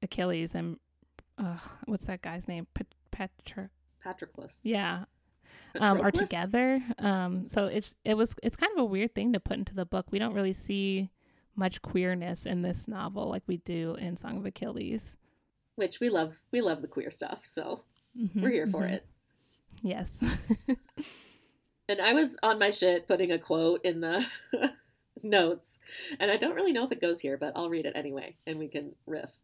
Achilles 0.02 0.56
and 0.56 0.78
uh, 1.38 1.58
what's 1.86 2.06
that 2.06 2.22
guy's 2.22 2.48
name? 2.48 2.68
Patrick. 3.12 3.70
Patroclus. 4.04 4.60
Yeah. 4.64 5.06
Um, 5.80 6.02
are 6.02 6.12
together. 6.12 6.82
Um, 7.00 7.48
so 7.50 7.66
it's 7.66 7.96
it 8.04 8.16
was 8.16 8.36
it's 8.44 8.56
kind 8.56 8.72
of 8.74 8.80
a 8.80 8.86
weird 8.86 9.14
thing 9.14 9.34
to 9.34 9.40
put 9.40 9.58
into 9.58 9.74
the 9.74 9.86
book. 9.86 10.08
We 10.12 10.20
don't 10.20 10.34
really 10.34 10.54
see 10.54 11.10
much 11.56 11.82
queerness 11.82 12.46
in 12.46 12.62
this 12.62 12.88
novel 12.88 13.30
like 13.30 13.44
we 13.48 13.58
do 13.58 13.96
in 13.96 14.18
Song 14.18 14.38
of 14.38 14.46
Achilles. 14.46 15.18
Which 15.76 16.00
we 16.00 16.10
love. 16.10 16.42
We 16.52 16.62
love 16.62 16.82
the 16.82 16.88
queer 16.88 17.12
stuff, 17.12 17.42
so 17.46 17.84
mm-hmm, 18.18 18.42
we're 18.42 18.50
here 18.50 18.68
for 18.68 18.82
mm-hmm. 18.82 18.94
it. 18.94 19.06
Yes. 19.82 20.24
and 21.90 22.02
I 22.02 22.14
was 22.14 22.38
on 22.42 22.60
my 22.60 22.72
shit 22.72 23.08
putting 23.08 23.32
a 23.32 23.40
quote 23.40 23.84
in 23.84 24.00
the 24.00 24.26
notes, 25.24 25.80
and 26.20 26.32
I 26.32 26.38
don't 26.38 26.56
really 26.56 26.72
know 26.72 26.86
if 26.86 26.92
it 26.92 27.02
goes 27.02 27.20
here, 27.20 27.38
but 27.38 27.54
I'll 27.56 27.70
read 27.70 27.86
it 27.86 27.94
anyway, 27.96 28.38
and 28.48 28.58
we 28.58 28.68
can 28.68 28.96
riff. 29.06 29.42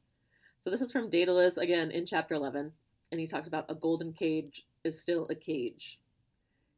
So 0.61 0.69
this 0.69 0.81
is 0.81 0.91
from 0.91 1.09
Daedalus 1.09 1.57
again 1.57 1.89
in 1.89 2.05
chapter 2.05 2.35
11, 2.35 2.71
and 3.11 3.19
he 3.19 3.25
talks 3.25 3.47
about 3.47 3.65
a 3.69 3.73
golden 3.73 4.13
cage 4.13 4.67
is 4.83 5.01
still 5.01 5.25
a 5.31 5.35
cage 5.35 5.99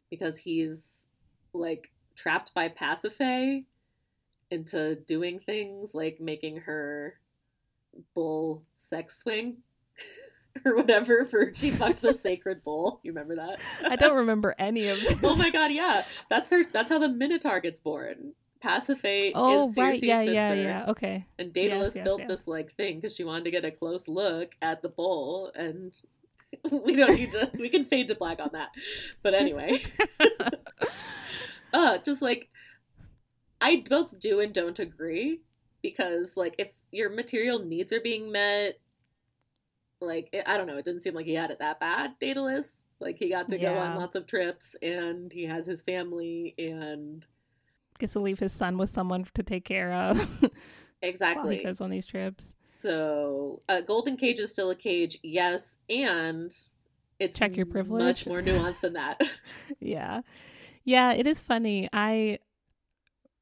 because 0.09 0.37
he's 0.37 1.05
like 1.53 1.91
trapped 2.15 2.53
by 2.53 2.69
Pasiphae 2.69 3.65
into 4.51 4.95
doing 4.95 5.39
things 5.39 5.93
like 5.93 6.21
making 6.21 6.61
her 6.61 7.19
bull 8.15 8.63
sex 8.77 9.17
swing 9.17 9.57
or 10.65 10.77
whatever 10.77 11.25
for 11.25 11.51
she 11.53 11.69
fucked 11.69 12.01
the 12.01 12.17
sacred 12.17 12.63
bull. 12.63 13.01
You 13.03 13.11
remember 13.11 13.35
that? 13.35 13.59
I 13.85 13.97
don't 13.97 14.15
remember 14.15 14.55
any 14.57 14.87
of 14.87 14.97
oh 15.01 15.09
this. 15.09 15.19
oh 15.23 15.35
my 15.35 15.49
god, 15.49 15.73
yeah. 15.73 16.05
That's 16.29 16.49
her 16.51 16.63
that's 16.63 16.89
how 16.89 16.99
the 16.99 17.09
Minotaur 17.09 17.59
gets 17.59 17.79
born. 17.79 18.31
Pasiphae 18.63 19.32
oh, 19.36 19.67
is 19.67 19.76
Circe's 19.76 19.78
right. 19.78 20.04
yeah, 20.04 20.23
sister. 20.23 20.56
Yeah, 20.56 20.62
yeah, 20.62 20.86
okay. 20.88 21.26
And 21.38 21.52
Daedalus 21.52 21.95
yes, 21.95 21.97
yes, 21.97 22.04
built 22.04 22.19
yes. 22.21 22.28
this 22.30 22.47
like 22.47 22.73
thing 22.76 22.95
because 22.95 23.15
she 23.15 23.23
wanted 23.23 23.43
to 23.45 23.52
get 23.52 23.65
a 23.65 23.71
close 23.71 24.08
look 24.08 24.56
at 24.62 24.82
the 24.82 24.89
bowl, 24.89 25.52
and 25.54 25.93
we 26.71 26.95
don't 26.95 27.15
need 27.15 27.32
to. 27.32 27.52
we 27.60 27.69
can 27.69 27.86
fade 27.86 28.08
to 28.08 28.15
black 28.15 28.39
on 28.39 28.52
that. 28.54 28.69
But 29.21 29.34
anyway, 29.34 29.84
uh, 31.73 31.97
just 31.99 32.21
like 32.21 32.49
I 33.60 33.84
both 33.88 34.17
do 34.19 34.39
and 34.39 34.54
don't 34.54 34.80
agree 34.80 35.41
because 35.82 36.38
like 36.38 36.56
if 36.58 36.71
your 36.91 37.10
material 37.10 37.60
needs 37.60 37.91
are 37.91 38.02
being 38.02 38.32
met, 38.32 38.80
like 39.99 40.30
it, 40.32 40.43
I 40.47 40.56
don't 40.56 40.67
know, 40.67 40.78
it 40.78 40.86
didn't 40.86 41.04
seem 41.04 41.15
like 41.15 41.26
he 41.26 41.34
had 41.34 41.52
it 41.52 41.60
that 41.60 41.82
bad, 41.82 42.13
Daedalus. 42.19 42.78
Like 43.02 43.17
he 43.17 43.30
got 43.30 43.49
to 43.49 43.60
yeah. 43.60 43.73
go 43.73 43.80
on 43.80 43.97
lots 43.97 44.15
of 44.15 44.26
trips, 44.26 44.73
and 44.82 45.34
he 45.34 45.43
has 45.43 45.65
his 45.65 45.82
family, 45.82 46.56
and 46.58 47.28
gets 47.99 48.13
to 48.13 48.19
leave 48.19 48.39
his 48.39 48.51
son 48.51 48.77
with 48.77 48.89
someone 48.89 49.25
to 49.34 49.43
take 49.43 49.65
care 49.65 49.93
of. 49.93 50.51
exactly. 51.01 51.43
While 51.43 51.49
he 51.51 51.63
goes 51.63 51.82
on 51.82 51.89
these 51.89 52.06
trips. 52.06 52.56
So, 52.71 53.62
a 53.69 53.82
golden 53.82 54.17
cage 54.17 54.39
is 54.39 54.51
still 54.51 54.69
a 54.69 54.75
cage, 54.75 55.17
yes, 55.23 55.77
and 55.89 56.53
it's 57.19 57.38
check 57.38 57.56
your 57.56 57.65
privilege. 57.65 58.25
Much 58.25 58.27
more 58.27 58.41
nuanced 58.41 58.82
than 58.82 58.93
that. 58.93 59.21
yeah. 59.79 60.21
Yeah, 60.84 61.13
it 61.13 61.25
is 61.25 61.39
funny. 61.39 61.88
I 61.93 62.39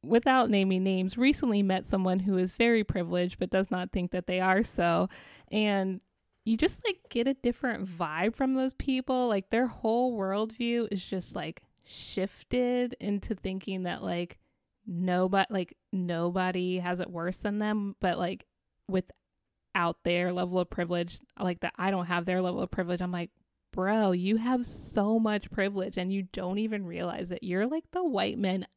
without 0.03 0.49
naming 0.49 0.83
names, 0.83 1.17
recently 1.17 1.63
met 1.63 1.85
someone 1.85 2.19
who 2.19 2.37
is 2.37 2.55
very 2.55 2.83
privileged 2.83 3.39
but 3.39 3.49
does 3.49 3.69
not 3.71 3.91
think 3.91 4.11
that 4.11 4.27
they 4.27 4.39
are 4.39 4.63
so. 4.63 5.09
And 5.51 6.01
you 6.45 6.57
just 6.57 6.83
like 6.85 6.97
get 7.09 7.27
a 7.27 7.33
different 7.33 7.87
vibe 7.87 8.35
from 8.35 8.53
those 8.53 8.73
people. 8.73 9.27
Like 9.27 9.49
their 9.49 9.67
whole 9.67 10.17
worldview 10.17 10.87
is 10.91 11.03
just 11.03 11.35
like 11.35 11.63
shifted 11.83 12.95
into 12.99 13.35
thinking 13.35 13.83
that 13.83 14.03
like 14.03 14.37
nobody 14.85 15.47
like 15.49 15.77
nobody 15.91 16.79
has 16.79 16.99
it 16.99 17.09
worse 17.09 17.37
than 17.37 17.59
them, 17.59 17.95
but 17.99 18.17
like 18.17 18.45
without 18.87 20.03
their 20.03 20.31
level 20.33 20.59
of 20.59 20.69
privilege, 20.69 21.19
like 21.39 21.61
that 21.61 21.73
I 21.77 21.91
don't 21.91 22.07
have 22.07 22.25
their 22.25 22.41
level 22.41 22.61
of 22.61 22.71
privilege. 22.71 23.01
I'm 23.01 23.11
like, 23.11 23.31
bro, 23.73 24.11
you 24.11 24.37
have 24.37 24.65
so 24.65 25.19
much 25.19 25.51
privilege 25.51 25.97
and 25.97 26.11
you 26.11 26.23
don't 26.23 26.59
even 26.59 26.85
realize 26.85 27.31
it. 27.31 27.43
You're 27.43 27.67
like 27.67 27.85
the 27.91 28.03
white 28.03 28.37
men 28.37 28.67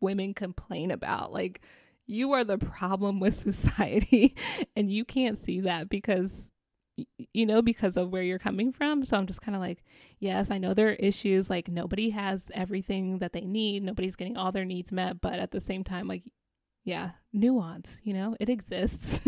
women 0.00 0.34
complain 0.34 0.90
about. 0.90 1.32
Like, 1.32 1.60
you 2.06 2.32
are 2.32 2.44
the 2.44 2.58
problem 2.58 3.20
with 3.20 3.34
society, 3.36 4.34
and 4.76 4.90
you 4.90 5.04
can't 5.04 5.38
see 5.38 5.60
that 5.60 5.88
because 5.88 6.50
you 7.32 7.46
know 7.46 7.62
because 7.62 7.96
of 7.96 8.10
where 8.10 8.22
you're 8.22 8.38
coming 8.38 8.72
from 8.72 9.04
so 9.04 9.16
i'm 9.16 9.26
just 9.26 9.42
kind 9.42 9.54
of 9.54 9.60
like 9.60 9.84
yes 10.18 10.50
i 10.50 10.58
know 10.58 10.74
there 10.74 10.88
are 10.88 10.94
issues 10.94 11.50
like 11.50 11.68
nobody 11.68 12.10
has 12.10 12.50
everything 12.54 13.18
that 13.18 13.32
they 13.32 13.42
need 13.42 13.82
nobody's 13.82 14.16
getting 14.16 14.36
all 14.36 14.52
their 14.52 14.64
needs 14.64 14.92
met 14.92 15.20
but 15.20 15.34
at 15.34 15.50
the 15.50 15.60
same 15.60 15.84
time 15.84 16.06
like 16.06 16.22
yeah, 16.88 17.10
nuance, 17.34 18.00
you 18.02 18.14
know, 18.14 18.34
it 18.40 18.48
exists. 18.48 19.20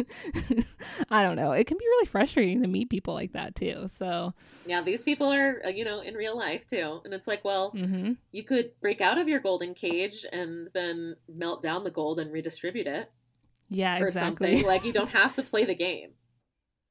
I 1.11 1.23
don't 1.23 1.37
know. 1.37 1.53
It 1.53 1.67
can 1.67 1.77
be 1.77 1.85
really 1.85 2.07
frustrating 2.07 2.63
to 2.63 2.69
meet 2.69 2.89
people 2.89 3.13
like 3.13 3.35
that 3.35 3.55
too. 3.55 3.87
So, 3.87 4.33
yeah, 4.65 4.81
these 4.81 5.05
people 5.05 5.31
are, 5.31 5.61
uh, 5.67 5.69
you 5.69 5.85
know, 5.85 6.01
in 6.01 6.15
real 6.15 6.39
life 6.39 6.67
too. 6.67 7.03
And 7.05 7.13
it's 7.13 7.27
like, 7.27 7.45
well, 7.45 7.73
mm-hmm. 7.73 8.13
you 8.33 8.45
could 8.45 8.71
break 8.81 9.03
out 9.03 9.19
of 9.19 9.29
your 9.29 9.41
golden 9.41 9.75
cage 9.75 10.25
and 10.33 10.71
then 10.73 11.17
melt 11.29 11.61
down 11.61 11.85
the 11.85 11.91
gold 11.91 12.19
and 12.19 12.33
redistribute 12.33 12.87
it. 12.87 13.11
Yeah, 13.69 14.01
or 14.01 14.07
exactly. 14.07 14.53
something. 14.53 14.67
like 14.67 14.87
you 14.87 14.95
don't 14.95 15.11
have 15.11 15.35
to 15.35 15.43
play 15.43 15.67
the 15.67 15.75
game. 15.75 16.13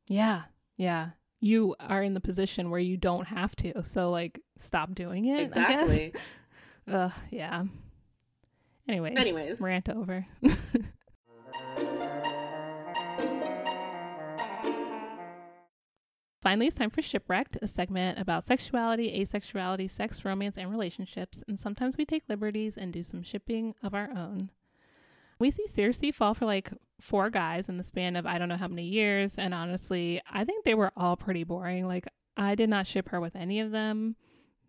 Yeah. 0.08 0.44
Yeah. 0.80 1.10
You 1.42 1.76
are 1.80 2.02
in 2.02 2.14
the 2.14 2.22
position 2.22 2.72
where 2.72 2.80
you 2.80 2.98
don't 2.98 3.28
have 3.28 3.56
to. 3.58 3.84
So 3.84 4.10
like 4.10 4.40
stop 4.58 4.96
doing 4.96 5.26
it. 5.26 5.42
Exactly. 5.42 6.14
Ugh, 6.92 7.12
yeah. 7.30 7.66
Anyways, 8.88 9.20
anyways, 9.20 9.62
rant 9.62 9.90
over. 9.90 10.26
Finally, 16.42 16.68
it's 16.68 16.78
time 16.78 16.90
for 16.90 17.02
Shipwrecked, 17.02 17.58
a 17.62 17.68
segment 17.68 18.18
about 18.18 18.48
sexuality, 18.48 19.22
asexuality, 19.24 19.92
sex, 19.92 20.24
romance, 20.24 20.58
and 20.58 20.72
relationships. 20.72 21.44
And 21.48 21.60
sometimes 21.60 21.98
we 21.98 22.06
take 22.06 22.24
liberties 22.30 22.78
and 22.78 22.94
do 22.94 23.04
some 23.04 23.22
shipping 23.22 23.76
of 23.84 23.94
our 23.94 24.10
own. 24.16 24.50
We 25.40 25.52
see 25.52 25.68
Circe 25.68 26.02
fall 26.14 26.34
for 26.34 26.46
like 26.46 26.72
four 27.00 27.30
guys 27.30 27.70
in 27.70 27.78
the 27.78 27.84
span 27.84 28.16
of 28.16 28.26
I 28.26 28.38
don't 28.38 28.50
know 28.50 28.58
how 28.58 28.68
many 28.68 28.84
years. 28.84 29.38
And 29.38 29.54
honestly, 29.54 30.22
I 30.30 30.44
think 30.44 30.66
they 30.66 30.74
were 30.74 30.92
all 30.98 31.16
pretty 31.16 31.44
boring. 31.44 31.88
Like, 31.88 32.08
I 32.36 32.56
did 32.56 32.70
not 32.70 32.88
ship 32.88 33.10
her 33.10 33.20
with 33.20 33.36
any 33.36 33.60
of 33.60 33.72
them. 33.72 34.16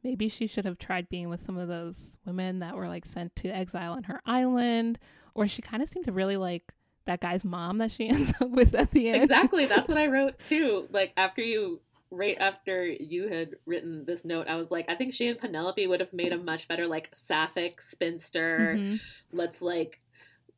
Maybe 0.02 0.28
she 0.28 0.46
should 0.46 0.64
have 0.64 0.78
tried 0.78 1.08
being 1.08 1.28
with 1.28 1.40
some 1.42 1.58
of 1.58 1.68
those 1.68 2.18
women 2.24 2.60
that 2.60 2.76
were 2.76 2.88
like 2.88 3.04
sent 3.04 3.36
to 3.36 3.48
exile 3.48 3.92
on 3.92 4.04
her 4.04 4.22
island, 4.24 4.98
or 5.34 5.46
she 5.46 5.60
kind 5.60 5.82
of 5.82 5.88
seemed 5.88 6.06
to 6.06 6.12
really 6.12 6.36
like 6.36 6.72
that 7.04 7.20
guy's 7.20 7.44
mom 7.44 7.78
that 7.78 7.90
she 7.90 8.08
ends 8.08 8.32
up 8.40 8.50
with 8.50 8.74
at 8.74 8.92
the 8.92 9.08
end. 9.10 9.22
Exactly. 9.22 9.66
That's 9.66 9.88
what 9.88 9.98
I 9.98 10.06
wrote 10.08 10.38
too. 10.44 10.88
Like 10.90 11.12
after 11.16 11.42
you 11.42 11.80
right 12.10 12.36
after 12.40 12.84
you 12.84 13.28
had 13.28 13.56
written 13.66 14.04
this 14.04 14.24
note, 14.24 14.48
I 14.48 14.56
was 14.56 14.70
like, 14.70 14.86
I 14.88 14.94
think 14.94 15.12
she 15.12 15.28
and 15.28 15.38
Penelope 15.38 15.86
would 15.86 16.00
have 16.00 16.12
made 16.12 16.32
a 16.32 16.38
much 16.38 16.66
better 16.66 16.86
like 16.86 17.08
sapphic 17.12 17.80
spinster. 17.80 18.74
Mm-hmm. 18.76 18.96
Let's 19.32 19.62
like 19.62 20.00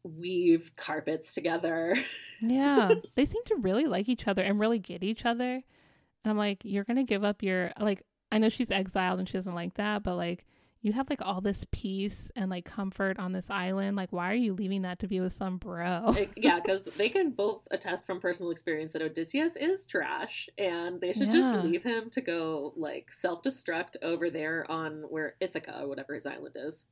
weave 0.04 0.72
carpets 0.76 1.34
together. 1.34 1.96
yeah. 2.40 2.90
They 3.14 3.24
seem 3.24 3.42
to 3.46 3.56
really 3.56 3.84
like 3.84 4.08
each 4.08 4.26
other 4.26 4.42
and 4.42 4.58
really 4.58 4.78
get 4.78 5.02
each 5.02 5.24
other. 5.24 5.54
And 5.54 6.30
I'm 6.30 6.36
like, 6.36 6.64
you're 6.64 6.84
gonna 6.84 7.04
give 7.04 7.24
up 7.24 7.42
your 7.42 7.72
like 7.78 8.02
I 8.30 8.38
know 8.38 8.48
she's 8.48 8.70
exiled 8.70 9.18
and 9.18 9.28
she 9.28 9.38
doesn't 9.38 9.54
like 9.54 9.74
that, 9.74 10.02
but 10.02 10.16
like 10.16 10.46
you 10.82 10.92
have 10.92 11.08
like 11.08 11.22
all 11.22 11.40
this 11.40 11.64
peace 11.70 12.32
and 12.34 12.50
like 12.50 12.64
comfort 12.64 13.18
on 13.18 13.32
this 13.32 13.50
island. 13.50 13.96
Like, 13.96 14.12
why 14.12 14.32
are 14.32 14.36
you 14.36 14.52
leaving 14.52 14.82
that 14.82 14.98
to 14.98 15.06
be 15.06 15.20
with 15.20 15.32
some 15.32 15.56
bro? 15.56 16.12
Eh, 16.18 16.26
yeah, 16.36 16.58
because 16.62 16.84
they 16.96 17.08
can 17.08 17.30
both 17.30 17.66
attest 17.70 18.04
from 18.04 18.20
personal 18.20 18.50
experience 18.50 18.92
that 18.92 19.02
Odysseus 19.02 19.54
is 19.54 19.86
trash, 19.86 20.48
and 20.58 21.00
they 21.00 21.12
should 21.12 21.32
yeah. 21.32 21.40
just 21.40 21.64
leave 21.64 21.84
him 21.84 22.10
to 22.10 22.20
go 22.20 22.72
like 22.76 23.12
self 23.12 23.42
destruct 23.42 23.96
over 24.02 24.28
there 24.28 24.68
on 24.70 25.04
where 25.08 25.36
Ithaca 25.40 25.82
or 25.82 25.88
whatever 25.88 26.14
his 26.14 26.26
island 26.26 26.56
is. 26.56 26.86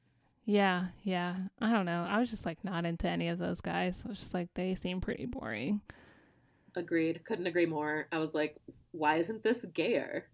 Yeah, 0.51 0.87
yeah. 1.05 1.37
I 1.61 1.71
don't 1.71 1.87
know. 1.87 2.05
I 2.09 2.19
was 2.19 2.29
just 2.29 2.45
like 2.45 2.65
not 2.65 2.85
into 2.85 3.09
any 3.09 3.29
of 3.29 3.39
those 3.39 3.61
guys. 3.61 4.03
I 4.05 4.09
was 4.09 4.19
just 4.19 4.35
like 4.35 4.49
they 4.55 4.75
seem 4.75 5.01
pretty 5.01 5.27
boring. 5.27 5.81
Agreed. 6.75 7.25
Couldn't 7.25 7.47
agree 7.47 7.67
more. 7.67 8.09
I 8.11 8.19
was 8.19 8.35
like, 8.35 8.57
why 8.91 9.19
isn't 9.19 9.45
this 9.45 9.65
gayer? 9.73 10.27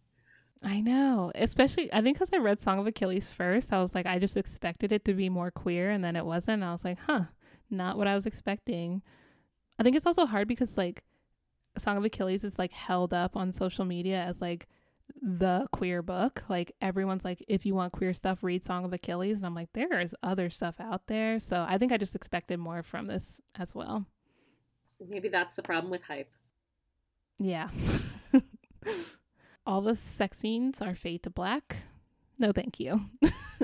I 0.64 0.80
know, 0.80 1.32
especially 1.34 1.92
I 1.92 2.00
think 2.00 2.16
because 2.16 2.30
I 2.32 2.38
read 2.38 2.62
Song 2.62 2.78
of 2.78 2.86
Achilles 2.86 3.30
first, 3.30 3.74
I 3.74 3.80
was 3.82 3.94
like, 3.94 4.06
I 4.06 4.18
just 4.18 4.38
expected 4.38 4.90
it 4.90 5.04
to 5.04 5.12
be 5.12 5.28
more 5.28 5.50
queer, 5.50 5.90
and 5.90 6.02
then 6.02 6.16
it 6.16 6.24
wasn't. 6.24 6.62
I 6.62 6.72
was 6.72 6.82
like, 6.82 6.96
huh, 7.06 7.24
not 7.68 7.98
what 7.98 8.06
I 8.06 8.14
was 8.14 8.24
expecting. 8.24 9.02
I 9.78 9.82
think 9.82 9.96
it's 9.96 10.06
also 10.06 10.24
hard 10.24 10.48
because 10.48 10.78
like 10.78 11.04
Song 11.76 11.98
of 11.98 12.06
Achilles 12.06 12.42
is 12.42 12.58
like 12.58 12.72
held 12.72 13.12
up 13.12 13.36
on 13.36 13.52
social 13.52 13.84
media 13.84 14.24
as 14.24 14.40
like 14.40 14.66
the 15.20 15.66
queer 15.72 16.02
book. 16.02 16.44
Like 16.48 16.72
everyone's 16.80 17.24
like, 17.24 17.44
if 17.48 17.66
you 17.66 17.74
want 17.74 17.92
queer 17.92 18.14
stuff, 18.14 18.42
read 18.42 18.64
Song 18.64 18.84
of 18.84 18.92
Achilles, 18.92 19.38
and 19.38 19.46
I'm 19.46 19.54
like, 19.54 19.72
there 19.72 20.00
is 20.00 20.14
other 20.22 20.50
stuff 20.50 20.76
out 20.80 21.06
there. 21.06 21.40
So 21.40 21.64
I 21.68 21.78
think 21.78 21.92
I 21.92 21.96
just 21.96 22.14
expected 22.14 22.58
more 22.58 22.82
from 22.82 23.06
this 23.06 23.40
as 23.58 23.74
well. 23.74 24.06
Maybe 25.06 25.28
that's 25.28 25.54
the 25.54 25.62
problem 25.62 25.90
with 25.90 26.02
hype. 26.04 26.30
Yeah. 27.38 27.68
all 29.66 29.80
the 29.82 29.96
sex 29.96 30.38
scenes 30.38 30.80
are 30.80 30.94
fade 30.94 31.22
to 31.24 31.30
black. 31.30 31.76
No, 32.38 32.52
thank 32.52 32.80
you. 32.80 33.00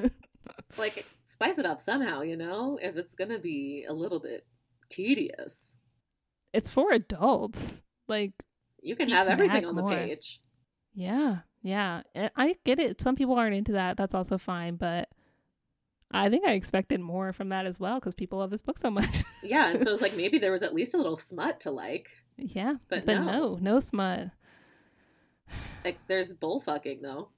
like, 0.79 1.07
spice 1.27 1.59
it 1.59 1.67
up 1.67 1.81
somehow, 1.81 2.23
you 2.23 2.37
know? 2.37 2.79
If 2.83 2.97
it's 2.97 3.15
gonna 3.15 3.39
be 3.39 3.87
a 3.89 3.93
little 3.93 4.19
bit 4.21 4.47
tedious. 4.89 5.57
It's 6.53 6.71
for 6.71 6.93
adults. 6.93 7.83
Like, 8.09 8.33
you 8.83 8.97
can 8.97 9.09
have 9.09 9.29
everything 9.29 9.65
on 9.65 9.77
the 9.77 9.83
more. 9.83 9.93
page. 9.93 10.41
Yeah, 10.95 11.39
yeah. 11.63 12.03
Eh, 12.15 12.29
I 12.37 12.57
get 12.65 12.79
it. 12.79 13.01
Some 13.01 13.17
people 13.17 13.35
aren't 13.35 13.55
into 13.55 13.73
that. 13.73 13.97
That's 13.97 14.15
also 14.15 14.39
fine. 14.39 14.77
But 14.77 15.09
I 16.11 16.29
think 16.29 16.47
I 16.47 16.53
expected 16.53 17.01
more 17.01 17.33
from 17.33 17.49
that 17.51 17.67
as 17.67 17.81
well 17.81 17.95
because 17.95 18.15
people 18.15 18.39
love 18.39 18.51
this 18.51 18.63
book 18.63 18.79
so 18.79 18.91
much. 18.91 19.23
yeah, 19.43 19.71
and 19.71 19.81
so 19.81 19.93
it's 19.93 20.03
like 20.03 20.17
maybe 20.17 20.39
there 20.39 20.53
was 20.53 20.63
at 20.63 20.75
least 20.75 20.95
a 20.95 20.99
little 20.99 21.17
smut 21.17 21.61
to 21.61 21.71
like. 21.71 22.11
Yeah, 22.37 22.75
but, 22.89 23.07
but 23.07 23.21
no. 23.21 23.25
no, 23.25 23.59
no 23.61 23.81
smut. 23.81 24.31
Like 25.85 25.99
there's 26.07 26.35
bullfucking 26.35 27.03
though. 27.03 27.29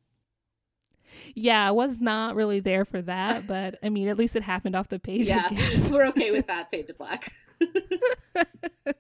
Yeah, 1.35 1.69
I 1.69 1.71
was 1.71 2.01
not 2.01 2.35
really 2.35 2.61
there 2.61 2.85
for 2.85 3.01
that, 3.03 3.47
but 3.47 3.79
I 3.83 3.89
mean, 3.89 4.09
at 4.09 4.19
least 4.19 4.37
it 4.37 4.43
happened 4.43 4.75
off 4.75 4.89
the 4.89 4.99
page. 4.99 5.29
Yeah, 5.29 5.49
we're 5.91 6.07
okay 6.07 6.31
with 6.31 6.47
that. 6.49 6.71
Fade 6.71 6.89
to 6.89 6.95
black. 6.95 7.33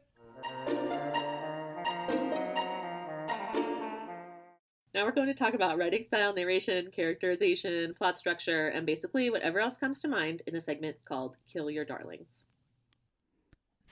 now 4.95 5.05
we're 5.05 5.13
going 5.13 5.29
to 5.29 5.35
talk 5.35 5.55
about 5.55 5.79
writing 5.79 6.03
style, 6.03 6.33
narration, 6.33 6.91
characterization, 6.91 7.95
plot 7.95 8.17
structure, 8.17 8.69
and 8.69 8.87
basically 8.87 9.31
whatever 9.31 9.59
else 9.59 9.77
comes 9.77 10.01
to 10.01 10.09
mind 10.09 10.43
in 10.47 10.55
a 10.55 10.61
segment 10.61 10.97
called 11.07 11.37
Kill 11.53 11.71
Your 11.71 11.85
Darlings 11.85 12.47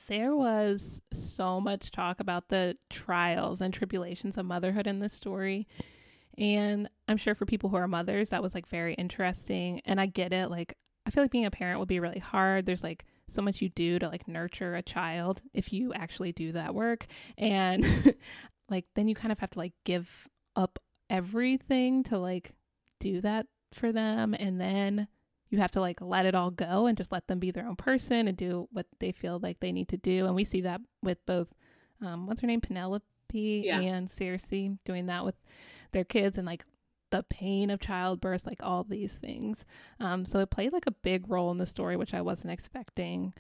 there 0.09 0.35
was 0.35 1.01
so 1.12 1.61
much 1.61 1.91
talk 1.91 2.21
about 2.21 2.49
the 2.49 2.77
trials 2.91 3.61
and 3.61 3.73
tribulations 3.73 4.37
of 4.37 4.47
motherhood 4.47 4.87
in 4.87 4.99
this 4.99 5.12
story. 5.12 5.67
And 6.38 6.88
I'm 7.09 7.17
sure 7.17 7.35
for 7.35 7.47
people 7.47 7.71
who 7.71 7.77
are 7.77 7.88
mothers, 7.88 8.31
that 8.31 8.43
was 8.43 8.55
like 8.55 8.67
very 8.67 8.95
interesting. 8.95 9.81
And 9.85 10.01
I 10.01 10.07
get 10.07 10.33
it. 10.33 10.51
Like, 10.51 10.77
I 11.07 11.11
feel 11.11 11.23
like 11.23 11.31
being 11.31 11.47
a 11.47 11.51
parent 11.51 11.79
would 11.79 11.88
be 11.88 12.01
really 12.01 12.19
hard. 12.19 12.67
There's 12.67 12.83
like 12.83 13.05
so 13.29 13.43
much 13.43 13.61
you 13.61 13.69
do 13.69 13.99
to 13.99 14.09
like 14.09 14.29
nurture 14.29 14.75
a 14.75 14.83
child 14.83 15.43
if 15.53 15.73
you 15.73 15.93
actually 15.95 16.33
do 16.33 16.53
that 16.53 16.75
work. 16.75 17.07
And 17.38 17.87
like, 18.69 18.87
then 18.95 19.09
you 19.09 19.15
kind 19.15 19.33
of 19.33 19.38
have 19.38 19.51
to 19.51 19.59
like 19.59 19.75
give 19.85 20.29
up 20.57 20.79
everything 21.12 22.03
to 22.05 22.18
like 22.18 22.53
do 22.98 23.20
that 23.20 23.46
for 23.72 23.92
them. 23.92 24.35
And 24.35 24.61
then 24.61 25.07
you 25.51 25.59
have 25.59 25.70
to 25.72 25.81
like 25.81 26.01
let 26.01 26.27
it 26.27 26.35
all 26.35 26.51
go 26.51 26.87
and 26.87 26.96
just 26.96 27.12
let 27.12 27.29
them 27.29 27.38
be 27.38 27.51
their 27.53 27.68
own 27.68 27.77
person 27.77 28.27
and 28.27 28.37
do 28.37 28.68
what 28.72 28.87
they 28.98 29.12
feel 29.12 29.38
like 29.38 29.61
they 29.61 29.70
need 29.70 29.88
to 29.88 29.98
do. 29.98 30.27
And 30.27 30.35
we 30.35 30.44
see 30.44 30.62
that 30.62 30.81
with 31.03 31.25
both, 31.27 31.53
um, 32.01 32.27
what's 32.27 32.40
her 32.40 32.46
name, 32.46 32.62
Penelope 32.62 33.05
yeah. 33.33 33.79
and 33.79 34.11
Circe 34.11 34.48
doing 34.85 35.07
that 35.07 35.25
with 35.25 35.37
their 35.92 36.05
kids 36.05 36.38
and 36.38 36.46
like 36.46 36.64
the 37.11 37.22
pain 37.25 37.68
of 37.68 37.79
childbirth, 37.79 38.46
like 38.46 38.62
all 38.62 38.83
these 38.83 39.16
things. 39.16 39.66
Um, 40.01 40.25
so 40.25 40.40
it 40.40 40.51
played 40.51 40.72
like 40.72 40.87
a 40.87 40.92
big 40.92 41.29
role 41.29 41.51
in 41.51 41.59
the 41.59 41.66
story, 41.66 41.96
which 41.96 42.14
I 42.14 42.22
wasn't 42.22 42.53
expecting. 42.53 43.35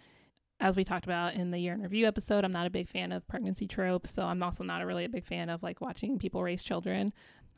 As 0.60 0.76
we 0.76 0.84
talked 0.84 1.06
about 1.06 1.34
in 1.34 1.50
the 1.50 1.58
year 1.58 1.72
in 1.72 1.82
review 1.82 2.06
episode, 2.06 2.44
I'm 2.44 2.52
not 2.52 2.66
a 2.66 2.70
big 2.70 2.88
fan 2.88 3.10
of 3.10 3.26
pregnancy 3.26 3.66
tropes, 3.66 4.10
so 4.10 4.24
I'm 4.24 4.42
also 4.42 4.62
not 4.62 4.82
a 4.82 4.86
really 4.86 5.06
a 5.06 5.08
big 5.08 5.26
fan 5.26 5.48
of 5.48 5.62
like 5.62 5.80
watching 5.80 6.18
people 6.18 6.42
raise 6.42 6.62
children. 6.62 7.12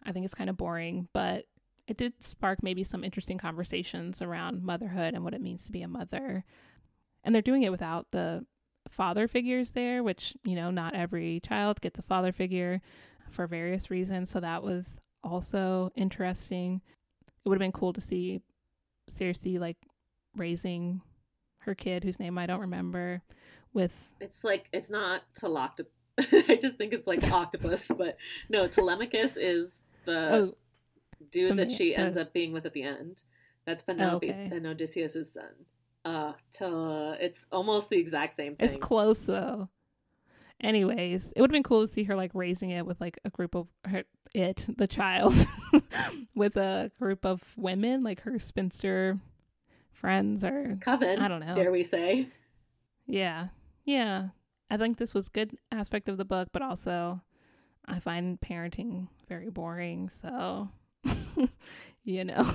I 0.04 0.12
think 0.12 0.24
it's 0.24 0.34
kind 0.34 0.50
of 0.50 0.56
boring, 0.56 1.08
but 1.12 1.46
it 1.86 1.96
did 1.96 2.14
spark 2.22 2.62
maybe 2.62 2.84
some 2.84 3.04
interesting 3.04 3.38
conversations 3.38 4.22
around 4.22 4.62
motherhood 4.62 5.14
and 5.14 5.22
what 5.22 5.34
it 5.34 5.42
means 5.42 5.66
to 5.66 5.72
be 5.72 5.82
a 5.82 5.88
mother. 5.88 6.44
And 7.22 7.34
they're 7.34 7.42
doing 7.42 7.62
it 7.62 7.70
without 7.70 8.10
the 8.10 8.44
father 8.88 9.28
figures 9.28 9.72
there, 9.72 10.02
which, 10.02 10.34
you 10.44 10.54
know, 10.54 10.70
not 10.70 10.94
every 10.94 11.40
child 11.40 11.80
gets 11.80 11.98
a 11.98 12.02
father 12.02 12.32
figure 12.32 12.80
for 13.30 13.46
various 13.46 13.90
reasons. 13.90 14.30
So 14.30 14.40
that 14.40 14.62
was 14.62 15.00
also 15.22 15.90
interesting. 15.96 16.80
It 17.44 17.48
would 17.48 17.56
have 17.56 17.60
been 17.60 17.72
cool 17.72 17.92
to 17.92 18.00
see 18.00 18.40
Circe 19.08 19.44
like 19.44 19.76
raising 20.36 21.02
her 21.58 21.74
kid, 21.74 22.04
whose 22.04 22.20
name 22.20 22.38
I 22.38 22.46
don't 22.46 22.60
remember, 22.60 23.22
with. 23.72 24.12
It's 24.20 24.44
like, 24.44 24.68
it's 24.72 24.90
not 24.90 25.22
Teloctopus. 25.38 25.86
I 26.48 26.58
just 26.60 26.78
think 26.78 26.92
it's 26.92 27.06
like 27.06 27.22
octopus, 27.32 27.88
but 27.88 28.16
no, 28.48 28.66
Telemachus 28.66 29.36
is 29.36 29.80
the 30.04 30.32
oh, 30.32 30.54
dude 31.30 31.56
that 31.58 31.72
she 31.72 31.90
the... 31.90 31.96
ends 31.96 32.16
up 32.16 32.32
being 32.32 32.52
with 32.52 32.66
at 32.66 32.72
the 32.72 32.82
end. 32.82 33.22
That's 33.64 33.82
Penelope's 33.82 34.36
oh, 34.36 34.46
okay. 34.46 34.56
and 34.56 34.66
Odysseus's 34.66 35.32
son. 35.32 35.66
Uh, 36.04 36.34
to, 36.52 37.16
it's 37.18 37.46
almost 37.50 37.88
the 37.88 37.98
exact 37.98 38.34
same 38.34 38.56
thing. 38.56 38.68
It's 38.68 38.76
close 38.76 39.24
though. 39.24 39.68
Anyways, 40.60 41.32
it 41.34 41.40
would 41.40 41.50
have 41.50 41.54
been 41.54 41.62
cool 41.62 41.86
to 41.86 41.92
see 41.92 42.04
her 42.04 42.14
like 42.14 42.30
raising 42.34 42.70
it 42.70 42.86
with 42.86 43.00
like 43.00 43.18
a 43.24 43.30
group 43.30 43.54
of 43.54 43.68
her, 43.86 44.04
it, 44.34 44.66
the 44.76 44.86
child, 44.86 45.34
with 46.34 46.56
a 46.56 46.90
group 46.98 47.24
of 47.24 47.42
women, 47.56 48.02
like 48.02 48.20
her 48.22 48.38
spinster 48.38 49.18
friends 49.92 50.44
or 50.44 50.78
coven. 50.80 51.20
I 51.20 51.28
don't 51.28 51.44
know. 51.44 51.54
Dare 51.54 51.72
we 51.72 51.82
say? 51.82 52.28
Yeah, 53.06 53.48
yeah. 53.84 54.28
I 54.70 54.76
think 54.76 54.98
this 54.98 55.12
was 55.14 55.28
good 55.28 55.56
aspect 55.72 56.08
of 56.08 56.16
the 56.16 56.24
book, 56.24 56.48
but 56.52 56.62
also 56.62 57.20
I 57.86 57.98
find 57.98 58.40
parenting 58.40 59.08
very 59.28 59.50
boring. 59.50 60.10
So, 60.22 60.68
you 62.04 62.24
know, 62.24 62.50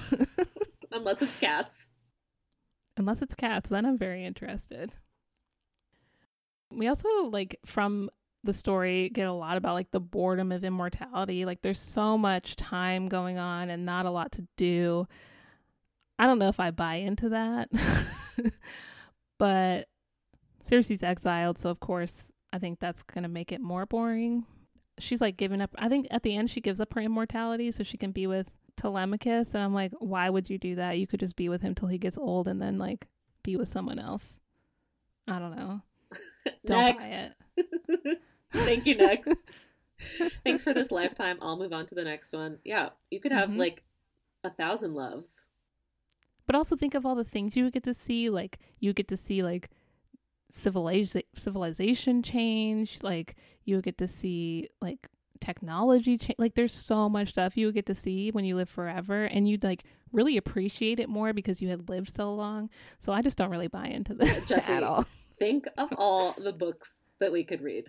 unless 0.92 1.22
it's 1.22 1.36
cats. 1.36 1.88
Unless 2.98 3.22
it's 3.22 3.36
cats, 3.36 3.70
then 3.70 3.86
I'm 3.86 3.98
very 3.98 4.26
interested. 4.26 4.94
We 6.72 6.88
also 6.88 7.08
like 7.26 7.58
from 7.66 8.10
the 8.44 8.54
story 8.54 9.10
get 9.10 9.28
a 9.28 9.34
lot 9.34 9.58
about 9.58 9.74
like 9.74 9.92
the 9.92 10.00
boredom 10.00 10.52
of 10.52 10.64
immortality. 10.64 11.46
Like 11.46 11.62
there's 11.62 11.80
so 11.80 12.18
much 12.18 12.56
time 12.56 13.08
going 13.08 13.38
on 13.38 13.70
and 13.70 13.86
not 13.86 14.06
a 14.06 14.12
lot 14.12 14.32
to 14.34 14.48
do. 14.58 15.08
I 16.18 16.26
don't 16.26 16.40
know 16.40 16.50
if 16.50 16.60
I 16.60 16.72
buy 16.72 16.96
into 16.96 17.30
that. 17.30 17.70
but 19.38 19.88
Circe's 20.62 21.04
exiled, 21.04 21.58
so 21.58 21.70
of 21.70 21.80
course 21.80 22.32
I 22.52 22.60
think 22.60 22.80
that's 22.80 23.04
going 23.04 23.24
to 23.24 23.30
make 23.30 23.52
it 23.52 23.62
more 23.62 23.86
boring. 23.86 24.46
She's 25.00 25.22
like 25.22 25.38
giving 25.38 25.62
up. 25.62 25.72
I 25.78 25.90
think 25.90 26.08
at 26.12 26.24
the 26.24 26.36
end 26.36 26.50
she 26.50 26.62
gives 26.62 26.80
up 26.80 26.94
her 26.94 27.02
immortality 27.02 27.72
so 27.72 27.84
she 27.84 27.98
can 27.98 28.12
be 28.12 28.28
with 28.28 28.52
Telemachus. 28.76 29.54
And 29.54 29.64
I'm 29.64 29.74
like, 29.74 29.92
why 30.00 30.30
would 30.30 30.50
you 30.50 30.58
do 30.58 30.76
that? 30.76 30.98
You 30.98 31.08
could 31.08 31.20
just 31.20 31.36
be 31.36 31.50
with 31.50 31.62
him 31.62 31.76
till 31.76 31.88
he 31.88 31.98
gets 31.98 32.18
old 32.18 32.48
and 32.48 32.62
then 32.62 32.78
like 32.78 33.08
be 33.44 33.56
with 33.56 33.68
someone 33.68 34.00
else. 34.00 34.40
I 35.28 35.40
don't 35.40 35.56
know. 35.56 35.82
Don't 36.66 36.78
next. 36.78 37.22
Thank 38.52 38.86
you, 38.86 38.96
next. 38.96 39.52
Thanks 40.44 40.64
for 40.64 40.74
this 40.74 40.92
lifetime. 40.92 41.38
I'll 41.42 41.58
move 41.58 41.74
on 41.74 41.86
to 41.88 41.96
the 41.96 42.04
next 42.04 42.34
one. 42.34 42.58
Yeah, 42.64 42.90
you 43.12 43.20
could 43.20 43.32
have 43.32 43.50
mm-hmm. 43.50 43.60
like 43.60 43.84
a 44.44 44.50
thousand 44.50 44.94
loves. 44.94 45.46
But 46.48 46.56
also 46.56 46.76
think 46.76 46.96
of 46.96 47.06
all 47.06 47.16
the 47.16 47.24
things 47.24 47.56
you 47.56 47.64
would 47.66 47.74
get 47.74 47.84
to 47.84 47.94
see. 47.94 48.30
Like 48.30 48.60
you 48.80 48.94
get 48.94 49.08
to 49.10 49.18
see 49.18 49.44
like 49.44 49.70
civilization 50.52 51.28
civilization 51.36 52.24
change. 52.24 53.00
Like 53.04 53.36
you 53.66 53.76
would 53.76 53.86
get 53.86 53.98
to 54.00 54.08
see 54.08 54.70
like 54.82 55.08
technology 55.40 56.18
change. 56.18 56.38
Like 56.38 56.56
there's 56.56 56.74
so 56.74 57.10
much 57.10 57.30
stuff 57.30 57.58
you 57.58 57.68
would 57.68 57.76
get 57.76 57.86
to 57.88 57.96
see 57.96 58.32
when 58.32 58.46
you 58.46 58.56
live 58.56 58.70
forever, 58.70 59.26
and 59.26 59.48
you'd 59.48 59.64
like 59.64 59.84
really 60.12 60.38
appreciate 60.38 61.00
it 61.00 61.10
more 61.10 61.34
because 61.34 61.62
you 61.62 61.70
had 61.70 61.90
lived 61.90 62.10
so 62.10 62.34
long. 62.34 62.70
So 63.00 63.14
I 63.14 63.22
just 63.22 63.38
don't 63.38 63.52
really 63.52 63.68
buy 63.68 63.88
into 63.88 64.14
this 64.14 64.46
Jessie, 64.48 64.74
at 64.74 64.84
all. 64.84 65.06
Think 65.38 65.68
of 65.78 65.90
all 65.98 66.36
the 66.38 66.54
books 66.54 67.00
that 67.20 67.32
we 67.32 67.44
could 67.44 67.62
read. 67.62 67.88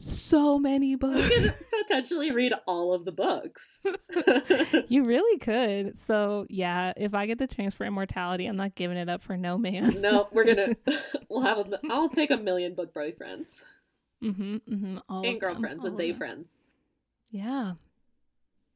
So 0.00 0.58
many 0.58 0.96
books. 0.96 1.28
We 1.28 1.28
could 1.28 1.54
potentially 1.70 2.32
read 2.32 2.52
all 2.66 2.92
of 2.92 3.04
the 3.04 3.12
books. 3.12 3.78
you 4.88 5.04
really 5.04 5.38
could. 5.38 5.98
So 5.98 6.46
yeah, 6.48 6.92
if 6.96 7.14
I 7.14 7.26
get 7.26 7.38
the 7.38 7.46
chance 7.46 7.74
for 7.74 7.84
immortality, 7.84 8.46
I'm 8.46 8.56
not 8.56 8.74
giving 8.74 8.96
it 8.96 9.08
up 9.08 9.22
for 9.22 9.36
no 9.36 9.56
man. 9.56 10.00
no, 10.00 10.28
we're 10.32 10.44
gonna. 10.44 10.76
We'll 11.28 11.42
have. 11.42 11.58
A, 11.58 11.80
I'll 11.90 12.08
take 12.08 12.30
a 12.30 12.36
million 12.36 12.74
book 12.74 12.94
boyfriends. 12.94 13.62
Mm-hmm. 14.22 14.56
mm-hmm 14.56 14.98
all 15.08 15.26
and 15.26 15.40
girlfriends 15.40 15.84
and 15.84 15.98
they 15.98 16.12
friends. 16.12 16.48
Yeah, 17.30 17.74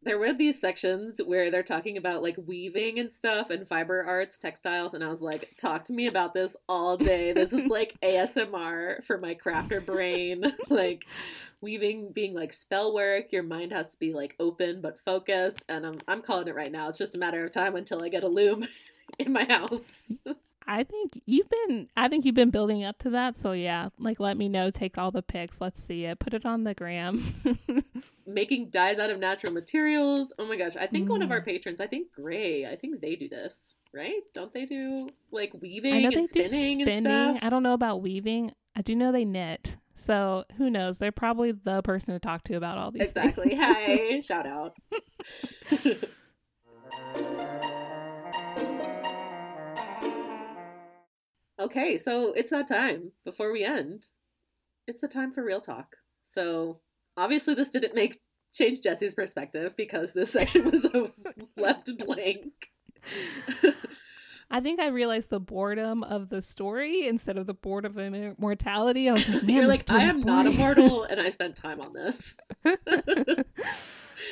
there 0.03 0.19
were 0.19 0.33
these 0.33 0.61
sections 0.61 1.21
where 1.25 1.51
they're 1.51 1.63
talking 1.63 1.97
about 1.97 2.23
like 2.23 2.37
weaving 2.47 2.99
and 2.99 3.13
stuff 3.13 3.51
and 3.51 3.67
fiber 3.67 4.05
arts, 4.05 4.39
textiles, 4.39 4.95
and 4.95 5.03
I 5.03 5.09
was 5.09 5.21
like, 5.21 5.55
talk 5.57 5.85
to 5.85 5.93
me 5.93 6.07
about 6.07 6.35
this 6.35 6.57
all 6.69 6.97
day. 6.97 7.33
This 7.33 7.53
is 7.53 7.67
like 7.67 7.97
ASMR 8.03 9.05
for 9.05 9.19
my 9.19 9.35
crafter 9.35 9.85
brain. 9.85 10.45
like 10.69 11.05
weaving 11.61 12.13
being 12.13 12.35
like 12.35 12.53
spell 12.53 12.95
work, 12.95 13.33
your 13.33 13.43
mind 13.43 13.73
has 13.73 13.89
to 13.89 13.99
be 13.99 14.13
like 14.13 14.37
open 14.39 14.81
but 14.81 15.01
focused, 15.01 15.65
and 15.69 15.85
I'm 15.85 15.99
I'm 16.07 16.23
calling 16.23 16.49
it 16.49 16.55
right 16.55 16.73
now. 16.73 16.89
It's 16.89 16.99
just 16.99 17.15
a 17.15 17.19
matter 17.19 17.45
of 17.45 17.53
time 17.53 17.75
until 17.75 18.03
I 18.03 18.09
get 18.09 18.25
a 18.25 18.29
loom 18.29 18.67
in 19.19 19.33
my 19.33 19.45
house. 19.45 20.13
I 20.69 20.85
think 20.85 21.21
you've 21.25 21.49
been 21.49 21.89
I 21.97 22.09
think 22.09 22.27
you've 22.27 22.35
been 22.35 22.51
building 22.51 22.85
up 22.85 22.99
to 22.99 23.11
that. 23.11 23.39
So 23.39 23.53
yeah, 23.53 23.89
like 23.99 24.21
let 24.21 24.37
me 24.37 24.51
know, 24.51 24.71
take 24.71 24.99
all 24.99 25.11
the 25.11 25.23
pics, 25.23 25.63
let's 25.63 25.83
see 25.83 26.05
it. 26.05 26.19
Put 26.19 26.35
it 26.35 26.45
on 26.45 26.65
the 26.65 26.75
gram. 26.75 27.35
Making 28.27 28.69
dyes 28.69 28.99
out 28.99 29.09
of 29.09 29.19
natural 29.19 29.55
materials. 29.55 30.31
Oh 30.39 30.47
my 30.47 30.57
gosh, 30.57 30.77
I 30.77 30.87
think 30.87 31.07
mm. 31.07 31.11
one 31.11 31.23
of 31.23 31.31
our 31.31 31.41
mm. 31.41 31.47
patrons, 31.47 31.81
I 31.81 31.87
think 31.87 32.13
Gray, 32.13 32.67
I 32.67 32.77
think 32.77 33.01
they 33.01 33.17
do 33.17 33.31
this, 33.31 33.77
right? 33.95 34.21
Don't 34.35 34.53
they 34.53 34.67
do 34.67 35.09
like 35.33 35.55
weaving 35.59 36.05
and 36.05 36.29
spinning, 36.29 36.51
spinning 36.51 36.89
and 36.89 37.01
stuff? 37.01 37.39
I 37.41 37.49
don't 37.49 37.63
know 37.63 37.73
about 37.73 38.03
weaving. 38.03 38.53
I 38.77 38.83
do 38.83 38.95
know 38.95 39.11
they 39.11 39.25
knit. 39.25 39.79
So 39.95 40.45
who 40.59 40.69
knows? 40.69 40.99
They're 40.99 41.13
probably 41.13 41.53
the 41.53 41.81
person 41.81 42.13
to 42.13 42.21
talk 42.21 42.45
to 42.45 42.55
about 42.55 42.77
all 42.77 42.91
these. 42.91 43.09
Exactly. 43.09 43.55
Hi, 43.55 44.21
shout 44.25 44.47
out. 44.47 44.77
Okay, 51.61 51.97
so 51.99 52.33
it's 52.33 52.51
that 52.51 52.69
time 52.69 53.13
before 53.25 53.53
we 53.53 53.65
end. 53.65 54.07
It's 54.87 55.01
the 55.01 55.09
time 55.09 55.33
for 55.33 55.45
real 55.45 55.61
talk. 55.61 55.97
So 56.23 56.81
obviously, 57.17 57.55
this 57.55 57.71
didn't 57.71 57.95
make 57.95 58.19
change 58.53 58.81
Jessie's 58.81 59.15
perspective 59.15 59.75
because 59.77 60.13
this 60.13 60.31
section 60.33 60.71
was 60.71 60.87
left 61.57 61.91
blank. 61.99 62.53
I 64.51 64.61
think 64.61 64.81
I 64.81 64.87
realized 64.89 65.29
the 65.31 65.41
boredom 65.41 66.03
of 66.03 66.31
the 66.31 66.41
story 66.41 67.07
instead 67.07 67.37
of 67.37 67.47
the 67.47 67.55
boredom 67.55 67.99
of 67.99 68.15
immortality. 68.15 69.09
I 69.09 69.13
was 69.13 69.29
like, 69.29 69.43
You're 69.47 69.67
like, 69.67 69.91
I 69.91 70.05
am 70.05 70.21
boring. 70.23 70.27
not 70.27 70.47
immortal, 70.47 71.03
and 71.05 71.21
I 71.21 71.29
spent 71.29 71.55
time 71.55 71.81
on 71.81 71.93
this. 71.93 72.37
uh, 72.65 72.75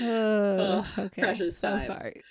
oh, 0.00 0.86
okay. 0.98 1.22
Precious 1.22 1.60
time. 1.60 1.80
So 1.80 1.86
sorry. 1.86 2.22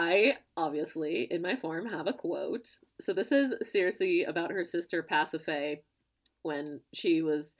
I 0.00 0.38
obviously, 0.56 1.24
in 1.30 1.42
my 1.42 1.56
form, 1.56 1.84
have 1.84 2.06
a 2.06 2.14
quote. 2.14 2.78
So 3.02 3.12
this 3.12 3.30
is 3.30 3.52
seriously 3.70 4.24
about 4.24 4.50
her 4.50 4.64
sister 4.64 5.02
Pasiphae 5.02 5.80
when 6.40 6.80
she 6.94 7.20
was 7.20 7.54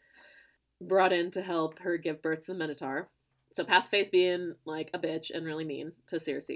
brought 0.81 1.13
in 1.13 1.31
to 1.33 1.43
help 1.43 1.81
her 1.81 1.99
give 1.99 2.23
birth 2.23 2.47
to 2.47 2.53
the 2.53 2.59
Minotaur. 2.59 3.11
So 3.53 3.63
Pasiphae's 3.63 4.09
being 4.09 4.55
like 4.65 4.89
a 4.95 4.99
bitch 4.99 5.31
and 5.31 5.45
really 5.45 5.67
mean 5.67 5.93
to 6.07 6.19
Circe. 6.19 6.49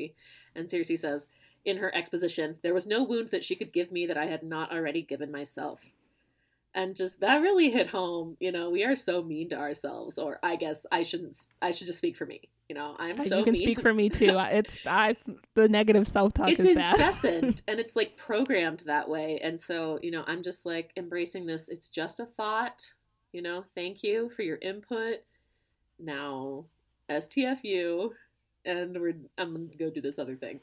And 0.56 0.70
Circe 0.70 0.98
says, 0.98 1.28
in 1.66 1.76
her 1.76 1.94
exposition, 1.94 2.56
there 2.62 2.72
was 2.72 2.86
no 2.86 3.02
wound 3.02 3.28
that 3.28 3.44
she 3.44 3.54
could 3.54 3.72
give 3.72 3.92
me 3.92 4.06
that 4.06 4.16
I 4.16 4.24
had 4.24 4.42
not 4.42 4.72
already 4.72 5.02
given 5.02 5.30
myself 5.30 5.84
and 6.74 6.96
just 6.96 7.20
that 7.20 7.40
really 7.40 7.70
hit 7.70 7.88
home 7.90 8.36
you 8.40 8.50
know 8.50 8.68
we 8.68 8.84
are 8.84 8.96
so 8.96 9.22
mean 9.22 9.48
to 9.48 9.56
ourselves 9.56 10.18
or 10.18 10.38
i 10.42 10.56
guess 10.56 10.84
i 10.90 11.02
shouldn't 11.02 11.36
i 11.62 11.70
should 11.70 11.86
just 11.86 11.98
speak 11.98 12.16
for 12.16 12.26
me 12.26 12.40
you 12.68 12.74
know 12.74 12.96
i'm 12.98 13.20
so 13.20 13.38
you 13.38 13.44
can 13.44 13.56
speak 13.56 13.76
to... 13.76 13.82
for 13.82 13.92
me 13.92 14.08
too. 14.08 14.38
It's 14.38 14.78
i 14.86 15.16
the 15.54 15.68
negative 15.68 16.06
self-talk 16.06 16.50
it's 16.50 16.60
is 16.60 16.76
incessant 16.76 17.62
and 17.68 17.78
it's 17.78 17.96
like 17.96 18.16
programmed 18.16 18.82
that 18.86 19.08
way. 19.08 19.38
And 19.42 19.60
so 19.60 19.98
you 20.02 20.10
know 20.10 20.24
i'm 20.26 20.42
just 20.42 20.64
like 20.64 20.92
embracing 20.96 21.46
this 21.46 21.68
it's 21.68 21.88
just 21.88 22.20
a 22.20 22.26
thought 22.26 22.84
you 23.32 23.42
know 23.42 23.64
thank 23.74 24.02
you 24.02 24.30
for 24.30 24.42
your 24.42 24.58
input. 24.62 25.18
Now 25.98 26.64
stfu 27.10 28.10
and 28.64 28.98
we're 29.00 29.16
i'm 29.38 29.52
gonna 29.52 29.66
go 29.78 29.90
do 29.90 30.00
this 30.00 30.18
other 30.18 30.36
thing. 30.36 30.60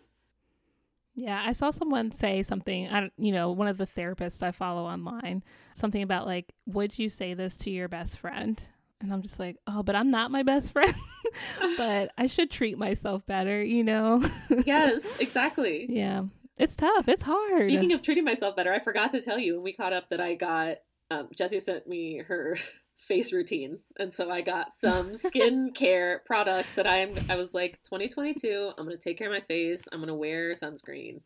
Yeah, 1.16 1.44
I 1.46 1.52
saw 1.52 1.72
someone 1.72 2.12
say 2.14 2.42
something, 2.42 2.88
I 2.88 3.12
you 3.18 3.34
know, 3.34 3.52
one 3.52 3.68
of 3.68 3.78
the 3.78 3.86
therapists 3.86 4.42
I 4.42 4.52
follow 4.52 4.86
online, 4.86 5.44
something 5.74 6.02
about 6.02 6.26
like, 6.26 6.54
would 6.66 6.98
you 6.98 7.10
say 7.10 7.34
this 7.34 7.58
to 7.58 7.70
your 7.70 7.90
best 7.90 8.18
friend? 8.18 8.62
And 9.02 9.12
I'm 9.12 9.22
just 9.22 9.40
like, 9.40 9.58
oh, 9.68 9.84
but 9.84 9.96
I'm 9.96 10.12
not 10.12 10.32
my 10.32 10.44
best 10.44 10.72
friend. 10.72 10.94
but 11.78 12.12
I 12.18 12.28
should 12.28 12.52
treat 12.52 12.78
myself 12.78 13.26
better, 13.26 13.64
you 13.64 13.84
know? 13.84 14.24
yes, 14.66 15.06
exactly. 15.20 15.88
Yeah. 15.90 16.24
It's 16.60 16.76
tough. 16.76 17.08
It's 17.08 17.24
hard. 17.24 17.64
Speaking 17.64 17.94
of 17.94 18.02
treating 18.02 18.24
myself 18.24 18.56
better, 18.56 18.72
I 18.72 18.80
forgot 18.80 19.12
to 19.12 19.22
tell 19.22 19.40
you 19.40 19.56
when 19.56 19.64
we 19.64 19.74
caught 19.74 19.94
up 19.94 20.10
that 20.10 20.22
I 20.22 20.36
got 20.36 20.78
um, 21.12 21.28
Jessie 21.36 21.60
sent 21.60 21.88
me 21.88 22.20
her 22.20 22.58
face 22.98 23.34
routine. 23.34 23.80
And 24.00 24.14
so 24.14 24.32
I 24.32 24.42
got 24.42 24.70
some 24.80 25.12
skincare 25.16 26.24
products 26.26 26.74
that 26.74 26.88
I'm 26.88 27.10
I 27.30 27.36
was 27.36 27.54
like 27.54 27.80
2022, 27.84 28.72
I'm 28.78 28.86
going 28.86 28.98
to 28.98 29.04
take 29.04 29.18
care 29.18 29.28
of 29.28 29.34
my 29.34 29.42
face. 29.42 29.84
I'm 29.92 30.00
going 30.00 30.08
to 30.08 30.16
wear 30.16 30.54
sunscreen. 30.54 31.22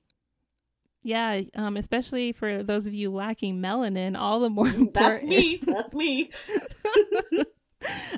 Yeah, 1.04 1.42
um, 1.54 1.78
especially 1.78 2.32
for 2.32 2.64
those 2.64 2.88
of 2.88 2.94
you 2.96 3.12
lacking 3.12 3.62
melanin, 3.62 4.18
all 4.18 4.40
the 4.40 4.50
more 4.50 4.66
important. 4.66 4.94
That's 4.96 5.24
me. 5.24 5.62
That's 5.64 5.94
me. 5.94 6.32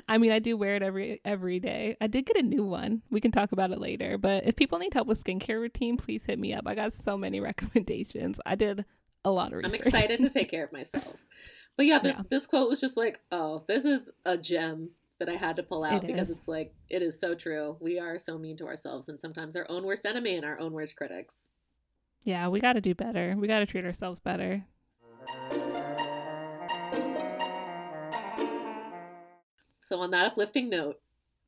I 0.08 0.18
mean, 0.18 0.32
I 0.32 0.38
do 0.38 0.56
wear 0.56 0.76
it 0.76 0.82
every 0.82 1.20
every 1.24 1.60
day. 1.60 1.96
I 2.00 2.06
did 2.06 2.26
get 2.26 2.36
a 2.36 2.42
new 2.42 2.64
one. 2.64 3.02
We 3.10 3.20
can 3.20 3.30
talk 3.30 3.52
about 3.52 3.70
it 3.70 3.80
later. 3.80 4.18
But 4.18 4.46
if 4.46 4.56
people 4.56 4.78
need 4.78 4.94
help 4.94 5.08
with 5.08 5.22
skincare 5.22 5.60
routine, 5.60 5.96
please 5.96 6.24
hit 6.24 6.38
me 6.38 6.54
up. 6.54 6.64
I 6.66 6.74
got 6.74 6.92
so 6.92 7.16
many 7.16 7.40
recommendations. 7.40 8.40
I 8.46 8.54
did 8.54 8.84
a 9.24 9.30
lot 9.30 9.52
of 9.52 9.58
research. 9.58 9.80
I'm 9.80 9.86
excited 9.86 10.20
to 10.20 10.30
take 10.30 10.50
care 10.50 10.64
of 10.64 10.72
myself. 10.72 11.16
But 11.76 11.86
yeah, 11.86 12.00
the, 12.00 12.08
yeah, 12.08 12.22
this 12.28 12.46
quote 12.46 12.68
was 12.68 12.80
just 12.80 12.96
like, 12.96 13.20
oh, 13.30 13.64
this 13.68 13.84
is 13.84 14.10
a 14.24 14.36
gem 14.36 14.90
that 15.18 15.28
I 15.28 15.34
had 15.34 15.56
to 15.56 15.62
pull 15.62 15.84
out 15.84 16.04
it 16.04 16.06
because 16.06 16.30
is. 16.30 16.38
it's 16.38 16.48
like 16.48 16.72
it 16.88 17.02
is 17.02 17.18
so 17.18 17.34
true. 17.34 17.76
We 17.80 17.98
are 17.98 18.18
so 18.18 18.38
mean 18.38 18.56
to 18.58 18.66
ourselves 18.66 19.08
and 19.08 19.20
sometimes 19.20 19.56
our 19.56 19.66
own 19.68 19.84
worst 19.84 20.06
enemy 20.06 20.36
and 20.36 20.44
our 20.44 20.58
own 20.58 20.72
worst 20.72 20.96
critics. 20.96 21.34
Yeah, 22.22 22.48
we 22.48 22.60
got 22.60 22.72
to 22.72 22.80
do 22.80 22.94
better. 22.94 23.34
We 23.36 23.46
got 23.46 23.60
to 23.60 23.66
treat 23.66 23.84
ourselves 23.84 24.18
better. 24.20 24.64
So, 29.88 30.00
on 30.00 30.10
that 30.10 30.26
uplifting 30.26 30.68
note, 30.68 31.00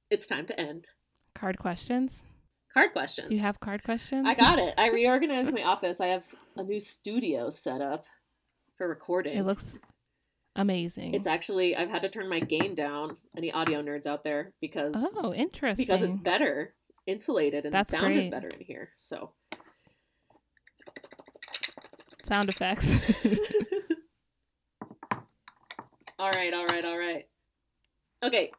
it's 0.08 0.26
time 0.26 0.46
to 0.46 0.58
end. 0.58 0.88
Card 1.34 1.58
questions. 1.58 2.24
Card 2.72 2.90
questions. 2.92 3.28
Do 3.28 3.34
you 3.34 3.42
have 3.42 3.60
card 3.60 3.84
questions? 3.84 4.26
I 4.26 4.32
got 4.32 4.58
it. 4.58 4.72
I 4.78 4.88
reorganized 4.94 5.52
my 5.52 5.62
office. 5.62 6.00
I 6.00 6.06
have 6.06 6.24
a 6.56 6.62
new 6.62 6.80
studio 6.80 7.50
set 7.50 7.82
up 7.82 8.06
for 8.78 8.88
recording. 8.88 9.36
It 9.36 9.42
looks 9.42 9.78
amazing. 10.56 11.12
It's 11.12 11.26
actually 11.26 11.76
I've 11.76 11.90
had 11.90 12.00
to 12.00 12.08
turn 12.08 12.30
my 12.30 12.40
gain 12.40 12.74
down. 12.74 13.18
Any 13.36 13.52
audio 13.52 13.82
nerds 13.82 14.06
out 14.06 14.24
there 14.24 14.54
because 14.62 14.94
oh, 14.96 15.34
interesting. 15.34 15.84
Because 15.84 16.02
it's 16.02 16.16
better 16.16 16.72
insulated 17.06 17.66
and 17.66 17.74
That's 17.74 17.90
the 17.90 17.98
sound 17.98 18.14
great. 18.14 18.24
is 18.24 18.30
better 18.30 18.48
in 18.48 18.60
here. 18.60 18.88
So 18.94 19.32
sound 22.22 22.48
effects. 22.48 22.90
all 26.18 26.30
right, 26.30 26.54
all 26.54 26.64
right, 26.64 26.86
all 26.86 26.96
right. 26.96 27.26
Okay. 28.22 28.52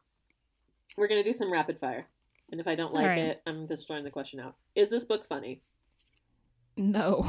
We're 0.96 1.08
going 1.08 1.22
to 1.22 1.28
do 1.28 1.32
some 1.32 1.52
rapid 1.52 1.78
fire. 1.78 2.06
And 2.50 2.60
if 2.60 2.68
I 2.68 2.74
don't 2.74 2.92
like 2.92 3.06
right. 3.06 3.18
it, 3.18 3.42
I'm 3.46 3.66
just 3.66 3.86
throwing 3.86 4.04
the 4.04 4.10
question 4.10 4.38
out. 4.38 4.56
Is 4.74 4.90
this 4.90 5.04
book 5.04 5.26
funny? 5.26 5.62
No. 6.76 7.26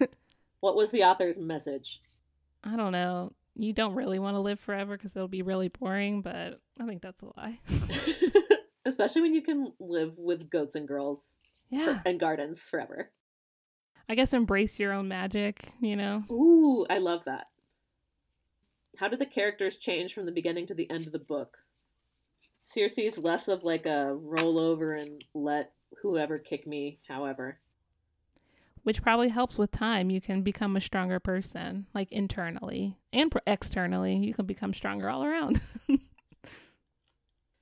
what 0.60 0.74
was 0.74 0.90
the 0.90 1.04
author's 1.04 1.38
message? 1.38 2.00
I 2.64 2.76
don't 2.76 2.92
know. 2.92 3.32
You 3.54 3.72
don't 3.72 3.94
really 3.94 4.18
want 4.18 4.34
to 4.34 4.40
live 4.40 4.58
forever 4.58 4.96
because 4.96 5.14
it'll 5.14 5.28
be 5.28 5.42
really 5.42 5.68
boring, 5.68 6.20
but 6.20 6.60
I 6.80 6.86
think 6.86 7.00
that's 7.00 7.22
a 7.22 7.26
lie. 7.36 7.60
Especially 8.84 9.22
when 9.22 9.34
you 9.34 9.42
can 9.42 9.72
live 9.78 10.18
with 10.18 10.50
goats 10.50 10.74
and 10.74 10.86
girls 10.86 11.22
yeah. 11.70 11.84
For, 11.84 12.02
and 12.04 12.20
gardens 12.20 12.60
forever. 12.62 13.10
I 14.08 14.14
guess 14.14 14.32
embrace 14.32 14.78
your 14.78 14.92
own 14.92 15.08
magic, 15.08 15.72
you 15.80 15.96
know? 15.96 16.24
Ooh, 16.30 16.86
I 16.88 16.98
love 16.98 17.24
that. 17.24 17.46
How 18.98 19.08
did 19.08 19.18
the 19.18 19.26
characters 19.26 19.76
change 19.76 20.14
from 20.14 20.26
the 20.26 20.32
beginning 20.32 20.66
to 20.66 20.74
the 20.74 20.90
end 20.90 21.06
of 21.06 21.12
the 21.12 21.18
book? 21.18 21.58
Circe's 22.66 23.16
less 23.16 23.46
of 23.46 23.62
like 23.62 23.86
a 23.86 24.12
roll 24.12 24.58
over 24.58 24.92
and 24.92 25.22
let 25.34 25.72
whoever 26.02 26.38
kick 26.38 26.66
me, 26.66 26.98
however. 27.06 27.60
Which 28.82 29.02
probably 29.02 29.28
helps 29.28 29.56
with 29.56 29.70
time. 29.70 30.10
You 30.10 30.20
can 30.20 30.42
become 30.42 30.76
a 30.76 30.80
stronger 30.80 31.20
person, 31.20 31.86
like 31.94 32.10
internally 32.12 32.96
and 33.12 33.32
externally. 33.46 34.16
You 34.16 34.34
can 34.34 34.46
become 34.46 34.74
stronger 34.74 35.08
all 35.08 35.24
around. 35.24 35.60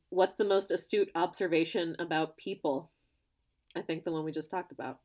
What's 0.09 0.37
the 0.37 0.45
most 0.45 0.71
astute 0.71 1.11
observation 1.15 1.97
about 1.99 2.37
people? 2.39 2.91
I 3.77 3.83
think 3.83 4.05
the 4.05 4.13
one 4.13 4.25
we 4.25 4.33
just 4.33 4.51
talked 4.51 4.73
about. 4.73 5.01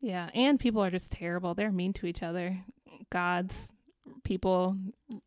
Yeah, 0.00 0.30
and 0.34 0.60
people 0.60 0.82
are 0.82 0.90
just 0.90 1.10
terrible. 1.10 1.54
They're 1.54 1.72
mean 1.72 1.92
to 1.94 2.06
each 2.06 2.22
other. 2.22 2.58
Gods, 3.10 3.72
people, 4.24 4.76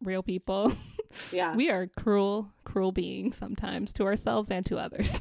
real 0.04 0.24
people. 0.24 0.74
Yeah. 1.32 1.56
we 1.56 1.72
are 1.72 1.88
cruel, 1.88 2.52
cruel 2.66 2.92
beings 2.92 3.36
sometimes 3.36 3.92
to 3.94 4.04
ourselves 4.04 4.52
and 4.52 4.64
to 4.68 4.78
others. 4.78 5.20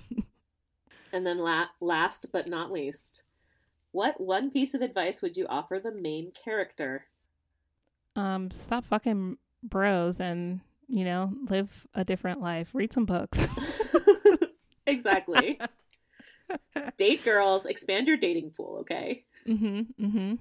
and 1.14 1.27
then 1.27 1.38
la- 1.38 1.68
last 1.81 2.27
but 2.31 2.47
not 2.47 2.71
least, 2.71 3.23
what 3.92 4.21
one 4.21 4.51
piece 4.51 4.75
of 4.75 4.83
advice 4.83 5.23
would 5.23 5.35
you 5.35 5.47
offer 5.49 5.81
the 5.83 5.90
main 5.90 6.31
character? 6.33 7.07
Um, 8.16 8.51
stop 8.51 8.85
fucking 8.85 9.38
bros 9.62 10.21
and, 10.21 10.61
you 10.88 11.07
know, 11.07 11.33
live 11.49 11.87
a 11.94 12.05
different 12.05 12.42
life. 12.42 12.75
Read 12.75 12.92
some 12.92 13.07
books. 13.07 13.49
exactly. 14.87 15.59
Date 16.99 17.25
girls, 17.25 17.64
expand 17.64 18.09
your 18.09 18.18
dating 18.18 18.51
pool, 18.51 18.79
okay? 18.81 19.25
Mm-hmm. 19.47 20.05
Mm-hmm. 20.05 20.35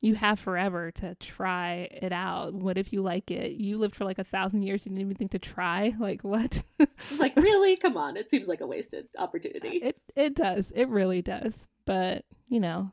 You 0.00 0.14
have 0.14 0.38
forever 0.38 0.90
to 0.92 1.14
try 1.16 1.88
it 1.90 2.12
out. 2.12 2.52
What 2.52 2.76
if 2.76 2.92
you 2.92 3.00
like 3.02 3.30
it? 3.30 3.52
You 3.52 3.78
lived 3.78 3.96
for 3.96 4.04
like 4.04 4.18
a 4.18 4.24
thousand 4.24 4.62
years. 4.62 4.84
You 4.84 4.90
didn't 4.90 5.00
even 5.00 5.16
think 5.16 5.30
to 5.32 5.38
try. 5.38 5.94
Like 6.06 6.22
what? 6.22 6.62
like 7.18 7.34
really? 7.36 7.76
Come 7.76 7.96
on! 7.96 8.16
It 8.16 8.30
seems 8.30 8.46
like 8.46 8.60
a 8.60 8.66
wasted 8.66 9.08
opportunity. 9.18 9.78
It 9.78 9.96
it 10.14 10.36
does. 10.36 10.70
It 10.72 10.88
really 10.88 11.22
does. 11.22 11.66
But 11.84 12.24
you 12.48 12.60
know, 12.60 12.92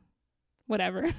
whatever. 0.66 1.06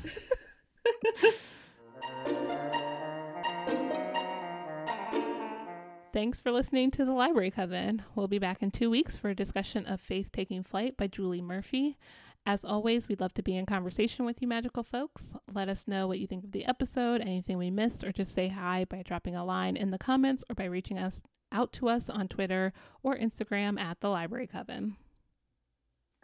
Thanks 6.11 6.41
for 6.41 6.51
listening 6.51 6.91
to 6.91 7.05
the 7.05 7.11
Library 7.11 7.51
Coven. 7.51 8.01
We'll 8.15 8.27
be 8.27 8.39
back 8.39 8.63
in 8.63 8.71
two 8.71 8.89
weeks 8.89 9.17
for 9.17 9.29
a 9.29 9.35
discussion 9.35 9.85
of 9.85 9.99
Faith 9.99 10.31
Taking 10.31 10.63
Flight 10.63 10.95
by 10.97 11.07
Julie 11.07 11.41
Murphy. 11.41 11.97
As 12.47 12.63
always, 12.63 13.07
we'd 13.07 13.21
love 13.21 13.33
to 13.33 13.41
be 13.41 13.55
in 13.55 13.65
conversation 13.65 14.23
with 14.23 14.39
you, 14.39 14.47
magical 14.47 14.83
folks. 14.83 15.35
Let 15.51 15.67
us 15.67 15.87
know 15.87 16.07
what 16.07 16.19
you 16.19 16.27
think 16.27 16.43
of 16.43 16.51
the 16.51 16.65
episode, 16.65 17.21
anything 17.21 17.57
we 17.57 17.71
missed, 17.71 18.03
or 18.03 18.11
just 18.11 18.35
say 18.35 18.49
hi 18.49 18.85
by 18.85 19.01
dropping 19.01 19.35
a 19.35 19.43
line 19.43 19.75
in 19.75 19.89
the 19.89 19.97
comments 19.97 20.43
or 20.47 20.53
by 20.53 20.65
reaching 20.65 20.99
us 20.99 21.23
out 21.51 21.73
to 21.73 21.89
us 21.89 22.07
on 22.07 22.27
Twitter 22.27 22.71
or 23.01 23.17
Instagram 23.17 23.79
at 23.79 23.99
the 23.99 24.09
Library 24.09 24.45
Coven. 24.45 24.95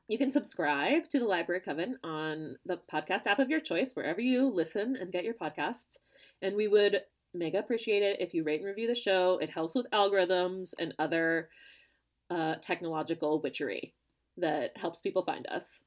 You 0.07 0.19
can 0.19 0.31
subscribe 0.31 1.09
to 1.09 1.17
the 1.17 1.25
Library 1.25 1.61
Coven 1.61 1.97
on 2.03 2.57
the 2.67 2.79
podcast 2.91 3.25
app 3.25 3.39
of 3.39 3.49
your 3.49 3.61
choice, 3.61 3.95
wherever 3.95 4.21
you 4.21 4.47
listen 4.47 4.95
and 4.95 5.11
get 5.11 5.23
your 5.23 5.33
podcasts. 5.33 5.97
And 6.41 6.55
we 6.55 6.67
would 6.67 7.01
mega 7.33 7.57
appreciate 7.57 8.03
it 8.03 8.21
if 8.21 8.35
you 8.35 8.43
rate 8.43 8.59
and 8.59 8.67
review 8.67 8.87
the 8.87 8.93
show. 8.93 9.39
It 9.39 9.49
helps 9.49 9.73
with 9.73 9.89
algorithms 9.91 10.73
and 10.77 10.93
other 10.99 11.49
uh, 12.29 12.55
technological 12.61 13.41
witchery 13.41 13.95
that 14.37 14.77
helps 14.77 15.01
people 15.01 15.23
find 15.23 15.47
us. 15.47 15.83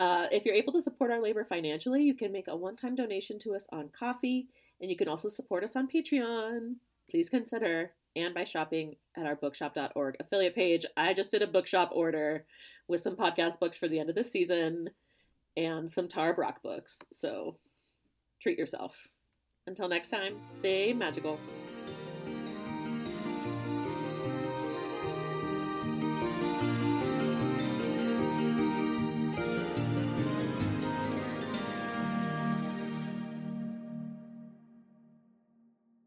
Uh, 0.00 0.26
if 0.32 0.46
you're 0.46 0.54
able 0.54 0.72
to 0.72 0.80
support 0.80 1.10
our 1.10 1.20
labor 1.20 1.44
financially, 1.44 2.02
you 2.02 2.14
can 2.14 2.32
make 2.32 2.48
a 2.48 2.56
one 2.56 2.74
time 2.74 2.94
donation 2.94 3.38
to 3.38 3.54
us 3.54 3.66
on 3.70 3.90
Ko-fi, 3.90 4.46
and 4.80 4.90
you 4.90 4.96
can 4.96 5.08
also 5.08 5.28
support 5.28 5.62
us 5.62 5.76
on 5.76 5.88
Patreon. 5.88 6.76
Please 7.10 7.28
consider, 7.28 7.92
and 8.16 8.34
by 8.34 8.44
shopping 8.44 8.96
at 9.18 9.26
our 9.26 9.36
bookshop.org 9.36 10.16
affiliate 10.18 10.54
page. 10.54 10.86
I 10.96 11.12
just 11.12 11.30
did 11.30 11.42
a 11.42 11.46
bookshop 11.46 11.90
order 11.92 12.46
with 12.88 13.02
some 13.02 13.14
podcast 13.14 13.60
books 13.60 13.76
for 13.76 13.88
the 13.88 14.00
end 14.00 14.08
of 14.08 14.16
the 14.16 14.24
season 14.24 14.88
and 15.56 15.88
some 15.88 16.08
Tara 16.08 16.34
Brach 16.34 16.62
books. 16.62 17.00
So 17.12 17.58
treat 18.40 18.58
yourself. 18.58 19.06
Until 19.66 19.88
next 19.88 20.10
time, 20.10 20.36
stay 20.52 20.92
magical. 20.92 21.38